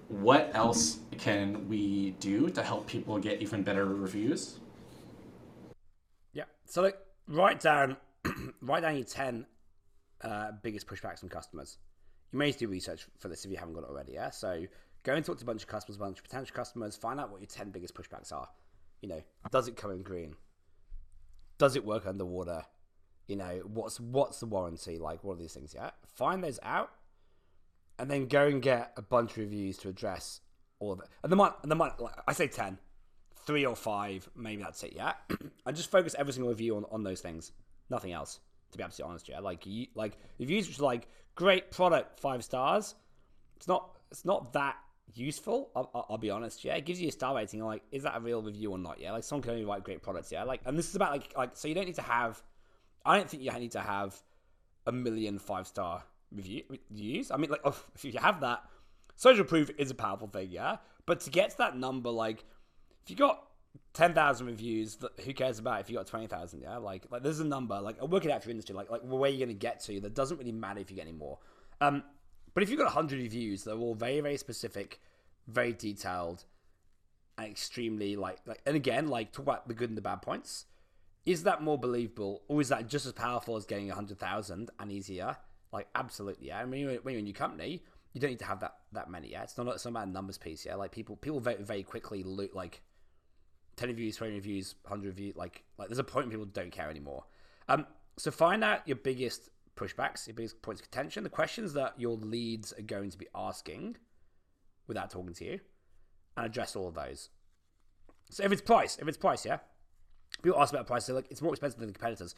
[0.09, 4.59] what else can we do to help people get even better reviews?
[6.33, 6.45] Yeah.
[6.67, 7.97] So, like, write down,
[8.61, 9.47] write down your ten
[10.23, 11.79] uh, biggest pushbacks from customers
[12.33, 14.13] you may need to do research for this if you haven't got it already.
[14.13, 14.67] Yeah, so
[15.03, 17.31] go and talk to a bunch of customers, a bunch of potential customers, find out
[17.31, 18.49] what your ten biggest pushbacks are.
[19.01, 20.35] You know, does it come in green?
[21.59, 22.65] Does it work underwater?
[23.27, 24.99] You know, what's what's the warranty?
[24.99, 25.75] Like, what are these things?
[25.75, 26.91] Yeah, find those out,
[27.99, 30.41] and then go and get a bunch of reviews to address
[30.79, 31.09] all of it.
[31.23, 32.79] And the might, and the might, like, I say ten,
[33.47, 34.93] three or five, maybe that's it.
[34.95, 35.15] Yeah,
[35.67, 37.53] and just focus every single review on on those things,
[37.91, 38.41] nothing else
[38.73, 39.41] to be absolutely honest, yeah.
[39.41, 42.95] Like you, like reviews which are like great product, five stars.
[43.57, 44.77] It's not, it's not that
[45.15, 45.71] useful.
[45.75, 46.75] I'll, I'll, be honest, yeah.
[46.75, 47.65] It gives you a star rating.
[47.65, 49.01] Like, is that a real review or not?
[49.01, 49.13] Yeah.
[49.13, 50.45] Like, someone can only write great products, yeah.
[50.45, 52.43] Like, and this is about like, like, so you don't need to have.
[53.05, 54.21] I don't think you need to have
[54.87, 57.31] a million five star reviews.
[57.31, 58.65] I mean, like, oh, if you have that,
[59.17, 60.77] social proof is a powerful thing, yeah.
[61.07, 62.45] But to get to that number, like,
[63.05, 63.49] if you got
[63.93, 64.99] ten thousand reviews.
[65.25, 66.61] Who cares about if you got twenty thousand?
[66.61, 67.81] Yeah, like like there's a number.
[67.81, 68.75] Like work it out for your industry.
[68.75, 70.01] Like like where you're gonna get to.
[70.01, 71.39] That doesn't really matter if you get any more.
[71.81, 72.03] Um,
[72.55, 75.01] but if you've got hundred reviews, they're all very very specific,
[75.47, 76.45] very detailed,
[77.37, 78.61] and extremely like like.
[78.67, 80.67] And again, like talk about the good and the bad points.
[81.27, 84.71] Is that more believable, or is that just as powerful as getting a hundred thousand
[84.79, 85.37] and easier?
[85.73, 86.59] Like absolutely, yeah.
[86.59, 89.31] I mean, when you're in your company, you don't need to have that that many.
[89.31, 90.65] Yeah, it's not it's not about a numbers piece.
[90.65, 92.83] Yeah, like people people very very quickly loot like
[93.79, 95.37] 10 reviews, 20 reviews, 100 reviews.
[95.37, 97.25] Like, like there's a point people don't care anymore.
[97.69, 101.95] Um, so find out your biggest pushbacks, your biggest points of contention, the questions that
[101.97, 103.97] your leads are going to be asking
[104.89, 105.61] without talking to you,
[106.37, 107.29] and address all of those.
[108.31, 109.59] So if it's price, if it's price, yeah,
[110.43, 111.07] people ask about price.
[111.07, 112.35] They're like, it's more expensive than the competitors.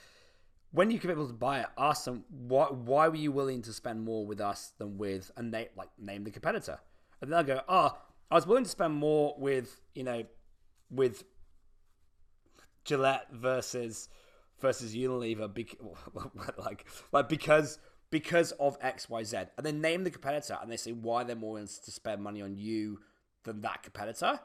[0.72, 3.72] When you get people to buy it, ask them why why were you willing to
[3.72, 6.78] spend more with us than with a name like name the competitor,
[7.20, 7.98] and they'll go, oh,
[8.30, 10.24] I was willing to spend more with you know
[10.90, 11.24] with
[12.84, 14.08] Gillette versus
[14.60, 15.50] versus Unilever,
[16.58, 17.78] like like because
[18.10, 21.36] because of X Y Z, and then name the competitor, and they say why they're
[21.36, 23.00] more willing to spend money on you
[23.44, 24.40] than that competitor,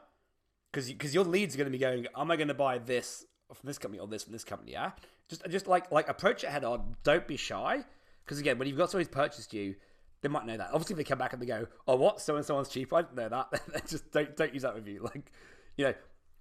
[0.70, 3.26] because because your leads are going to be going, am I going to buy this
[3.54, 4.72] from this company or this from this company?
[4.72, 4.92] Yeah,
[5.28, 6.96] just just like like approach it head on.
[7.04, 7.84] Don't be shy,
[8.24, 9.74] because again, when you've got somebody who's purchased you,
[10.22, 10.70] they might know that.
[10.72, 12.20] Obviously, if they come back and they go, "Oh, what?
[12.20, 13.86] So and someone's cheap." I didn't know that.
[13.88, 15.02] just don't don't use that review.
[15.02, 15.30] Like,
[15.76, 15.94] you know,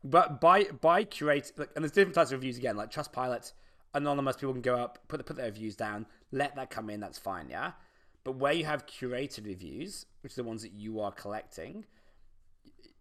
[0.03, 3.53] but by by curate, like, and there's different types of reviews again, like trust Trustpilot,
[3.93, 7.17] anonymous people can go up, put put their reviews down, let that come in, that's
[7.17, 7.71] fine, yeah.
[8.23, 11.85] But where you have curated reviews, which are the ones that you are collecting,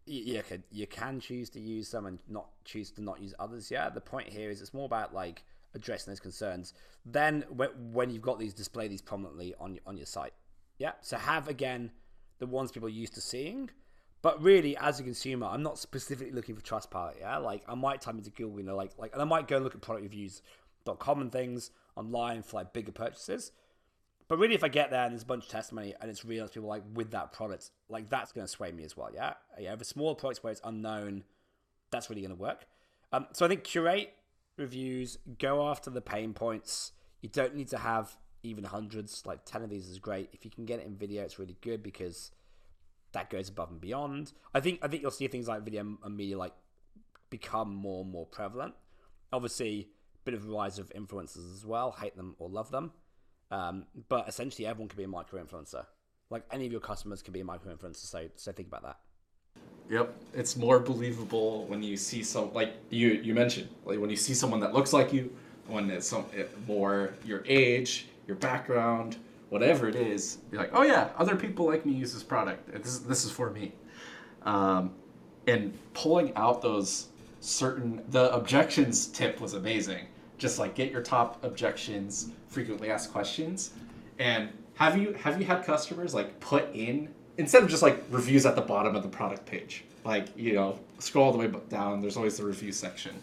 [0.06, 3.70] you, can you can choose to use some and not choose to not use others.
[3.70, 6.74] Yeah, the point here is it's more about like addressing those concerns.
[7.04, 10.34] Then when you've got these, display these prominently on on your site.
[10.78, 11.90] Yeah, so have again
[12.38, 13.70] the ones people are used to seeing
[14.24, 17.20] but really, as a consumer, I'm not specifically looking for Trustpilot.
[17.20, 19.58] Yeah, like I might type into Google, you know, like like, and I might go
[19.58, 23.52] look at product reviews.com and things online for like bigger purchases.
[24.28, 26.48] But really, if I get there and there's a bunch of testimony and it's real,
[26.48, 29.10] people like with that product, like that's going to sway me as well.
[29.12, 29.72] Yeah, yeah.
[29.72, 31.24] If a small product where it's unknown,
[31.90, 32.66] that's really going to work.
[33.12, 34.14] Um, so I think curate
[34.56, 36.92] reviews, go after the pain points.
[37.20, 39.24] You don't need to have even hundreds.
[39.26, 40.30] Like ten of these is great.
[40.32, 42.30] If you can get it in video, it's really good because
[43.12, 44.32] that goes above and beyond.
[44.54, 46.52] I think I think you'll see things like video and media like
[47.30, 48.74] become more and more prevalent.
[49.32, 51.92] Obviously, a bit of rise of influencers as well.
[51.92, 52.92] Hate them or love them,
[53.54, 55.86] um, but essentially everyone can be a micro influencer.
[56.28, 58.04] Like any of your customers can be a micro influencer.
[58.04, 58.98] So so think about that.
[59.90, 64.16] Yep, it's more believable when you see some like you you mentioned like when you
[64.16, 65.30] see someone that looks like you,
[65.68, 69.18] when it's some it, more your age, your background,
[69.50, 70.38] whatever it is.
[70.50, 72.72] You're like, oh yeah, other people like me use this product.
[72.82, 73.72] This this is for me,
[74.42, 74.92] um,
[75.46, 77.08] and pulling out those
[77.40, 80.06] certain the objections tip was amazing.
[80.38, 83.72] Just like get your top objections, frequently asked questions,
[84.18, 88.46] and have you have you had customers like put in instead of just like reviews
[88.46, 92.00] at the bottom of the product page, like you know, scroll all the way down.
[92.00, 93.14] There's always the review section.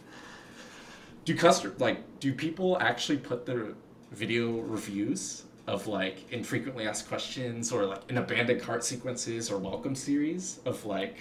[1.25, 3.69] Do customer like do people actually put their
[4.11, 9.95] video reviews of like infrequently asked questions or like in abandoned cart sequences or welcome
[9.95, 11.17] series of like,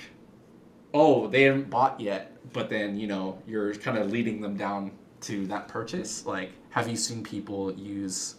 [0.94, 4.92] oh they haven't bought yet, but then you know you're kind of leading them down
[5.22, 6.26] to that purchase.
[6.26, 8.36] Like, have you seen people use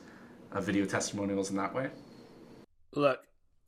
[0.52, 1.90] uh, video testimonials in that way?
[2.94, 3.20] Look,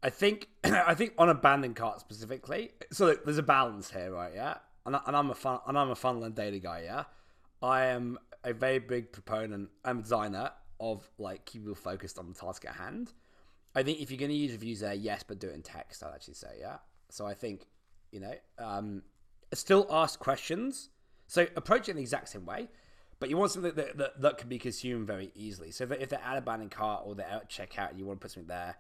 [0.02, 2.72] I think I think on abandoned cart specifically.
[2.92, 4.34] So look, there's a balance here, right?
[4.34, 6.84] Yeah, and, I, and I'm a fun and I'm a funnel and data guy.
[6.86, 7.04] Yeah,
[7.62, 9.70] I am a very big proponent.
[9.86, 13.14] I'm a designer of like keep people focused on the task at hand.
[13.76, 16.04] I think if you're going to use reviews there, yes, but do it in text.
[16.04, 16.78] I'd actually say, yeah.
[17.10, 17.66] So I think
[18.14, 19.02] you know, um,
[19.54, 20.90] still ask questions.
[21.28, 22.70] So approach it in the exact same way,
[23.24, 25.72] but you want something that, that, that can be consumed very easily.
[25.72, 28.22] So if, if they're at abandoned cart or they're at checkout and you want to
[28.22, 28.76] put something there,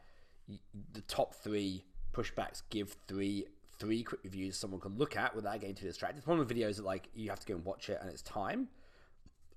[0.91, 3.45] the top three pushbacks give three
[3.79, 6.27] three quick reviews someone can look at without getting too distracted.
[6.27, 8.21] One of the videos that like you have to go and watch it and it's
[8.21, 8.67] time.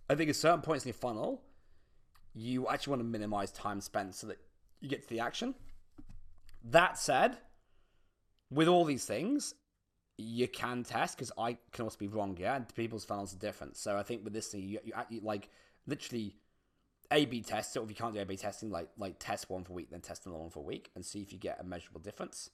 [0.09, 1.43] I think at certain points in your funnel,
[2.33, 4.39] you actually want to minimize time spent so that
[4.81, 5.57] you get to the action.
[6.63, 7.39] That said,
[8.53, 9.53] with all these things,
[10.19, 12.59] you can test because I can also be wrong, yeah.
[12.75, 15.51] People's funnels are different, so I think with this thing, you, you, you like
[15.87, 16.37] literally
[17.11, 17.73] a/B test.
[17.73, 20.01] So if you can't do A/B testing, like like test one for a week, then
[20.01, 22.51] test another one for a week, and see if you get a measurable difference.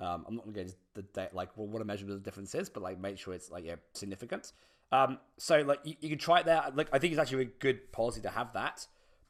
[0.00, 2.68] Um, I'm not going to go the date, like well, what a measurable difference is,
[2.68, 4.52] but like make sure it's like yeah, significant.
[4.90, 6.62] Um, so like you, you can try it there.
[6.74, 8.86] Like I think it's actually a good policy to have that,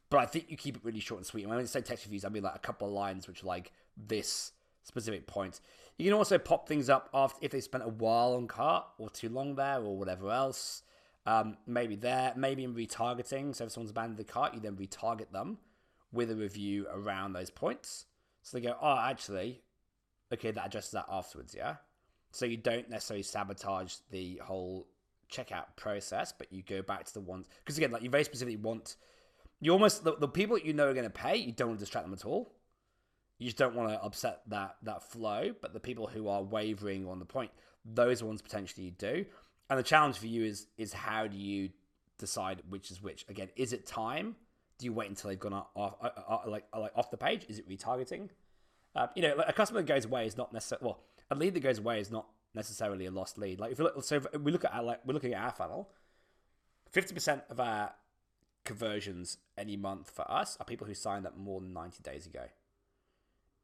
[0.09, 1.43] but I think you keep it really short and sweet.
[1.43, 3.47] And when I say text reviews, I mean like a couple of lines which are
[3.47, 5.61] like this specific point.
[6.03, 9.09] You can also pop things up after if they spent a while on cart or
[9.09, 10.83] too long there or whatever else.
[11.27, 13.55] Um, maybe there, maybe in retargeting.
[13.55, 15.59] So if someone's abandoned the cart, you then retarget them
[16.13, 18.07] with a review around those points.
[18.43, 19.63] So they go, oh, actually,
[20.33, 21.77] okay, that addresses that afterwards, yeah.
[22.33, 24.89] So you don't necessarily sabotage the whole
[25.31, 28.57] checkout process, but you go back to the ones because again, like you very specifically
[28.57, 28.97] want
[29.61, 31.79] you almost the, the people that you know are going to pay, you don't want
[31.79, 32.53] to distract them at all.
[33.39, 35.53] You just don't want to upset that that flow.
[35.61, 37.51] But the people who are wavering on the point,
[37.85, 39.25] those ones potentially you do.
[39.69, 41.71] And the challenge for you is is how do you
[42.19, 43.25] decide which is which?
[43.29, 44.37] Again, is it time?
[44.79, 47.47] Do you wait until they've gone off, off like like off the page?
[47.49, 48.29] Is it retargeting?
[48.95, 51.01] Uh, you know, a customer that goes away is not necessarily well.
[51.31, 53.59] A lead that goes away is not necessarily a lost lead.
[53.59, 55.53] Like if we look, so if we look at our like we're looking at our
[55.53, 55.91] funnel,
[56.91, 57.93] fifty percent of our
[58.65, 62.45] conversions any month for us are people who signed up more than ninety days ago.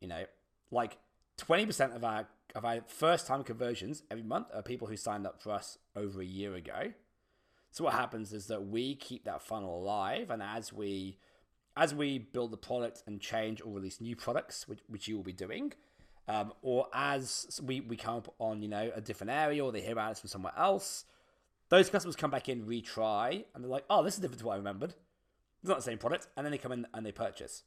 [0.00, 0.24] You know,
[0.70, 0.98] like
[1.36, 5.26] twenty percent of our of our first time conversions every month are people who signed
[5.26, 6.92] up for us over a year ago.
[7.70, 11.18] So what happens is that we keep that funnel alive, and as we
[11.76, 15.22] as we build the product and change or release new products, which, which you will
[15.22, 15.72] be doing,
[16.26, 19.80] um, or as we, we come up on you know a different area or they
[19.80, 21.04] hear about us from somewhere else,
[21.68, 24.54] those customers come back in, retry, and they're like, oh, this is different to what
[24.54, 24.94] I remembered.
[25.60, 27.62] It's not the same product, and then they come in and they purchase.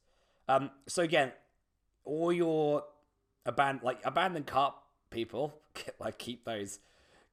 [0.49, 1.31] Um, so again,
[2.05, 2.83] all your
[3.45, 4.73] abandoned like abandoned cart
[5.09, 5.53] people
[5.99, 6.79] like keep those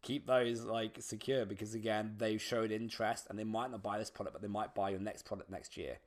[0.03, 4.11] keep those like secure because again they showed interest and they might not buy this
[4.11, 5.99] product but they might buy your next product next year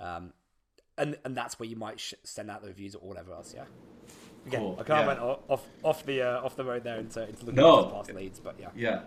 [0.00, 0.32] um
[0.98, 3.64] and and that's where you might sh- send out the reviews or whatever else yeah
[4.46, 4.76] again cool.
[4.80, 5.24] i kind of yeah.
[5.24, 7.84] went off off the uh, off the road there into, into looking no.
[7.84, 9.02] past leads but yeah yeah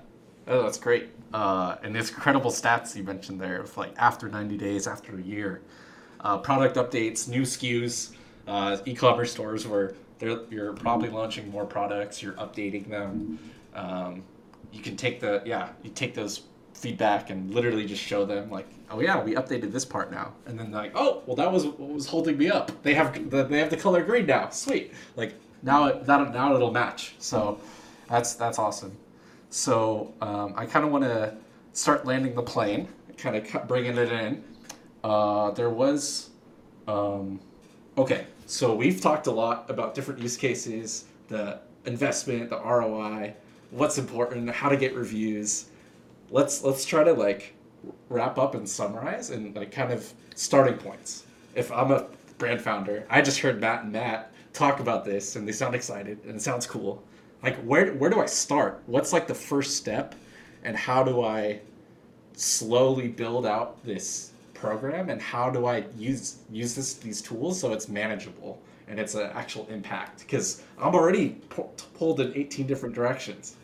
[0.47, 4.57] oh that's great uh and there's incredible stats you mentioned there of like after 90
[4.57, 5.61] days after a year
[6.21, 8.11] uh, product updates new skus
[8.47, 12.23] uh, e-commerce stores where you're probably launching more products.
[12.23, 13.39] You're updating them.
[13.75, 14.23] Um,
[14.71, 16.43] you can take the yeah, you take those
[16.73, 20.59] feedback and literally just show them like, oh yeah, we updated this part now, and
[20.59, 22.71] then like, oh well, that was what was holding me up.
[22.83, 24.49] They have the, they have the color green now.
[24.49, 24.93] Sweet.
[25.15, 27.15] Like now it, that now it'll match.
[27.19, 27.59] So
[28.09, 28.95] that's that's awesome.
[29.49, 31.35] So um, I kind of want to
[31.73, 32.87] start landing the plane,
[33.17, 34.43] kind of bringing it in.
[35.03, 36.31] Uh, there was,
[36.87, 37.39] um,
[37.97, 43.33] okay, so we've talked a lot about different use cases, the investment, the ROI,
[43.71, 45.65] what's important, how to get reviews.
[46.31, 47.53] Let's let's try to like
[48.07, 51.25] wrap up and summarize and like kind of starting points.
[51.55, 55.45] If I'm a brand founder, I just heard Matt and Matt talk about this and
[55.45, 57.03] they sound excited and it sounds cool.
[57.43, 58.81] Like where where do I start?
[58.85, 60.15] What's like the first step
[60.63, 61.59] and how do I
[62.31, 64.26] slowly build out this
[64.59, 69.15] program and how do I use use this these tools so it's manageable and it's
[69.15, 73.55] an actual impact because I'm already pu- pulled in 18 different directions.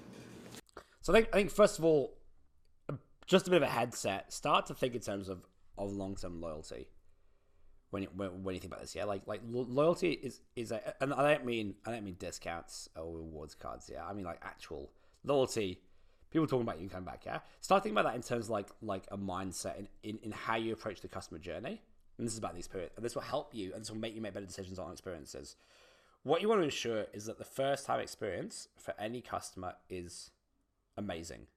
[1.01, 2.17] So I think I think first of all,
[3.25, 4.31] just a bit of a headset.
[4.31, 5.45] Start to think in terms of
[5.77, 6.87] of long term loyalty
[7.93, 10.95] when you, when, when you think about this, yeah, like like loyalty is is a,
[11.01, 14.03] and I don't mean I don't mean discounts or rewards cards, yeah.
[14.03, 14.91] I mean like actual
[15.23, 15.79] loyalty.
[16.33, 17.39] People talking about you coming back, yeah.
[17.61, 20.73] Start thinking about that in terms of like like a mindset in, in, how you
[20.73, 21.81] approach the customer journey.
[22.17, 24.13] And this is about the experience, and this will help you, and this will make
[24.13, 25.55] you make better decisions on experiences.
[26.23, 30.31] What you want to ensure is that the first time experience for any customer is
[30.97, 31.47] amazing.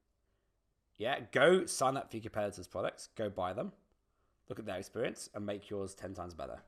[0.99, 3.73] Yeah, go sign up for your competitors' products, go buy them
[4.49, 6.59] look at their experience and make yours 10 times better.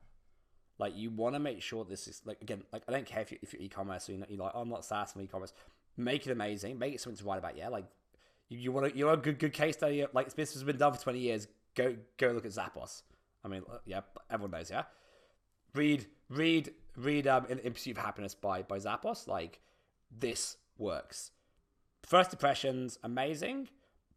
[0.77, 3.31] Like you want to make sure this is like again, like I don't care if,
[3.31, 5.53] you, if you're e-commerce or you're, not, you're like, oh, I'm not SaaS, I'm e-commerce.
[5.97, 6.79] Make it amazing.
[6.79, 7.57] Make it something to write about.
[7.57, 7.85] Yeah, like
[8.49, 10.05] you, you want to, you know, a good good case study.
[10.13, 11.47] Like this has been done for 20 years.
[11.75, 13.03] Go go look at Zappos.
[13.43, 14.69] I mean, uh, yeah, everyone knows.
[14.69, 14.83] Yeah,
[15.73, 19.27] read read read um in, in Pursuit of Happiness by by Zappos.
[19.27, 19.59] Like
[20.11, 21.31] this works.
[22.03, 23.69] First impressions, amazing.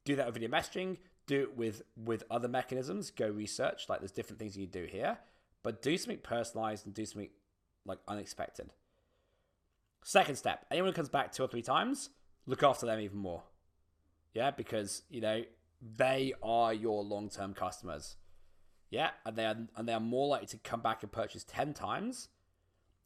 [0.04, 3.10] Do that with video messaging do it with with other mechanisms.
[3.10, 3.88] Go research.
[3.88, 5.18] Like there's different things you can do here,
[5.62, 7.30] but do something personalized and do something
[7.84, 8.70] like unexpected.
[10.04, 12.10] Second step: anyone who comes back two or three times,
[12.46, 13.42] look after them even more.
[14.34, 15.42] Yeah, because you know
[15.96, 18.16] they are your long term customers.
[18.90, 21.74] Yeah, and they are and they are more likely to come back and purchase ten
[21.74, 22.28] times,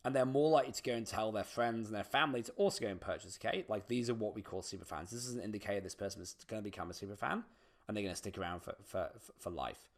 [0.05, 2.85] and they're more likely to go and tell their friends and their family to also
[2.85, 3.39] go and purchase.
[3.43, 5.11] Okay, like these are what we call super fans.
[5.11, 7.45] This is an indicator this person is going to become a super fan
[7.87, 9.89] and they're going to stick around for, for, for life.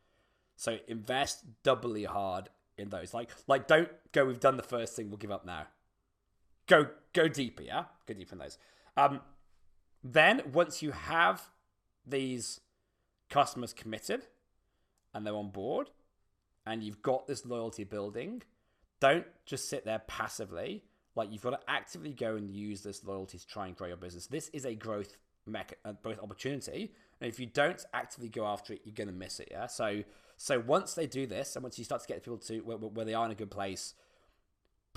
[0.56, 3.14] So invest doubly hard in those.
[3.14, 4.24] Like, like don't go.
[4.24, 5.08] We've done the first thing.
[5.08, 5.66] We'll give up now.
[6.66, 7.62] Go, go deeper.
[7.62, 8.58] Yeah, go deeper in those.
[8.96, 9.20] Um,
[10.02, 11.50] then once you have
[12.06, 12.60] these
[13.28, 14.26] customers committed
[15.12, 15.90] and they're on board,
[16.66, 18.42] and you've got this loyalty building,
[19.00, 20.84] don't just sit there passively.
[21.14, 23.96] Like you've got to actively go and use this loyalty to try and grow your
[23.96, 24.26] business.
[24.26, 25.16] This is a growth
[25.48, 29.14] mecha- uh, both opportunity and if you don't actively go after it, you're going to
[29.14, 29.48] miss it.
[29.50, 29.66] Yeah.
[29.66, 30.02] So
[30.36, 33.04] so once they do this, and once you start to get people to where, where
[33.04, 33.94] they are in a good place,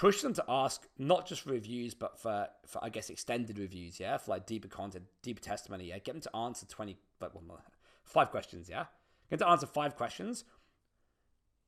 [0.02, 4.00] push them to ask not just for reviews, but for for I guess extended reviews.
[4.00, 5.90] Yeah, for like deeper content, deeper testimony.
[5.90, 7.62] Yeah, get them to answer twenty, but well,
[8.04, 8.68] five questions.
[8.68, 8.86] Yeah,
[9.30, 10.44] get them to answer five questions.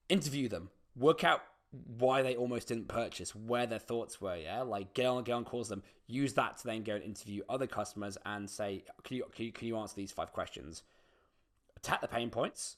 [0.09, 0.71] Interview them.
[0.95, 1.43] Work out
[1.99, 4.63] why they almost didn't purchase, where their thoughts were, yeah?
[4.63, 7.67] Like get on, get on calls them, use that to then go and interview other
[7.67, 10.83] customers and say, can you, can you, can you answer these five questions?
[11.77, 12.77] Attack the pain points,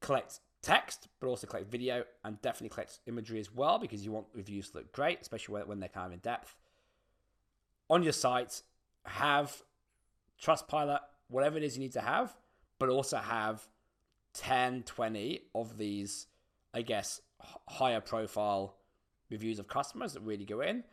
[0.00, 4.26] collect text, but also collect video and definitely collect imagery as well because you want
[4.34, 6.54] reviews to look great, especially when they're kind of in depth.
[7.90, 8.62] On your site,
[9.04, 9.62] have
[10.40, 12.34] Trustpilot, whatever it is you need to have,
[12.78, 13.66] but also have
[14.34, 16.26] 10, 20 of these,
[16.72, 17.20] I guess,
[17.68, 18.76] higher profile
[19.30, 20.84] reviews of customers that really go in.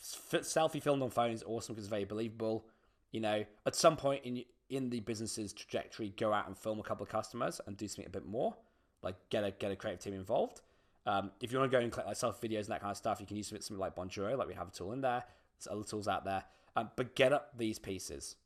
[0.00, 2.66] Selfie filmed on phone is awesome because it's very believable.
[3.10, 6.82] You know, at some point in in the business's trajectory, go out and film a
[6.82, 8.56] couple of customers and do something a bit more,
[9.02, 10.60] like get a get a creative team involved.
[11.04, 12.96] Um, if you want to go and collect like self videos and that kind of
[12.96, 15.24] stuff, you can use something like Bonjoro, like we have a tool in there.
[15.58, 16.44] There's other tools out there,
[16.76, 18.36] um, but get up these pieces,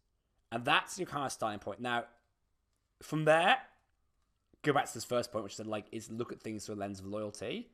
[0.51, 1.81] and that's your kind of starting point.
[1.81, 2.05] Now,
[3.03, 3.59] from there,
[4.63, 6.77] go back to this first point, which is like is look at things through a
[6.77, 7.69] lens of loyalty.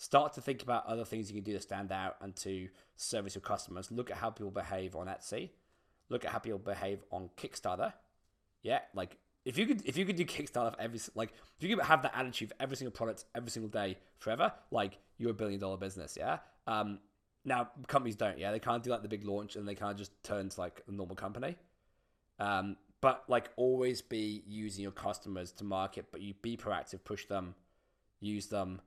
[0.00, 3.34] Start to think about other things you can do to stand out and to service
[3.34, 3.90] your customers.
[3.90, 5.50] Look at how people behave on Etsy.
[6.08, 7.92] Look at how people behave on Kickstarter.
[8.62, 11.74] Yeah, like if you could if you could do Kickstarter for every like if you
[11.74, 15.34] could have that attitude for every single product every single day forever, like you're a
[15.34, 16.16] billion dollar business.
[16.18, 16.38] Yeah.
[16.66, 16.98] Um.
[17.44, 18.38] Now companies don't.
[18.38, 20.82] Yeah, they can't do like the big launch and they can't just turn to like
[20.86, 21.56] a normal company.
[22.38, 27.26] Um but like always be using your customers to market but you be proactive push
[27.26, 27.54] them
[28.20, 28.80] use them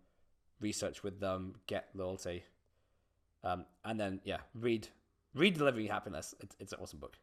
[0.60, 2.44] research with them get loyalty
[3.44, 4.88] um, and then yeah read
[5.34, 7.18] read delivering happiness it's, it's an awesome book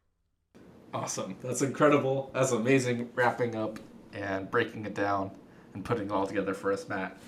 [0.93, 1.37] Awesome.
[1.43, 2.31] That's incredible.
[2.33, 3.79] That's amazing wrapping up
[4.13, 5.31] and breaking it down
[5.75, 7.19] and putting it all together for us, Matt.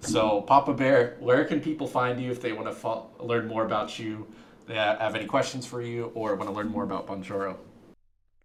[0.00, 3.64] So, Papa Bear, where can people find you if they want to fo- learn more
[3.64, 4.26] about you,
[4.66, 7.56] they have any questions for you, or want to learn more about Bonjoro?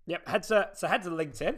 [0.06, 1.58] Yep, head to so head to LinkedIn.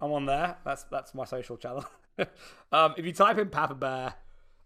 [0.00, 0.56] I'm on there.
[0.64, 1.84] That's that's my social channel.
[2.72, 4.14] um, if you type in Papa Bear,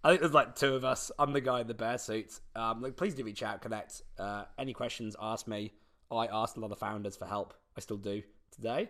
[0.03, 1.13] I think there's like two of us.
[1.19, 2.41] I'm the guy in the bear suit.
[2.57, 4.03] Um, like, please do reach out, connect.
[4.19, 5.15] Uh, any questions?
[5.21, 5.73] Ask me.
[6.11, 7.55] I asked a lot of founders for help.
[7.77, 8.89] I still do today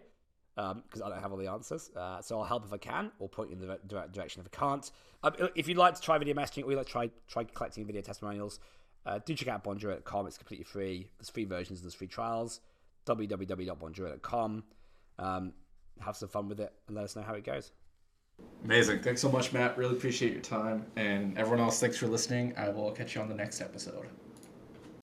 [0.54, 1.90] because um, I don't have all the answers.
[1.96, 4.48] Uh, so I'll help if I can, or point you in the direct direction if
[4.52, 4.90] I can't.
[5.22, 7.86] Um, if you'd like to try video messaging, or you'd like to try try collecting
[7.86, 8.60] video testimonials,
[9.06, 10.26] uh, do check out bonjoro.com.
[10.26, 11.08] It's completely free.
[11.18, 11.82] There's free versions.
[11.82, 12.60] There's free trials.
[13.06, 14.64] www.bonjoro.com.
[15.18, 15.52] Um,
[16.00, 17.72] have some fun with it and let us know how it goes.
[18.64, 19.00] Amazing.
[19.00, 19.76] Thanks so much, Matt.
[19.76, 20.86] Really appreciate your time.
[20.96, 22.54] And everyone else, thanks for listening.
[22.56, 24.08] I will catch you on the next episode.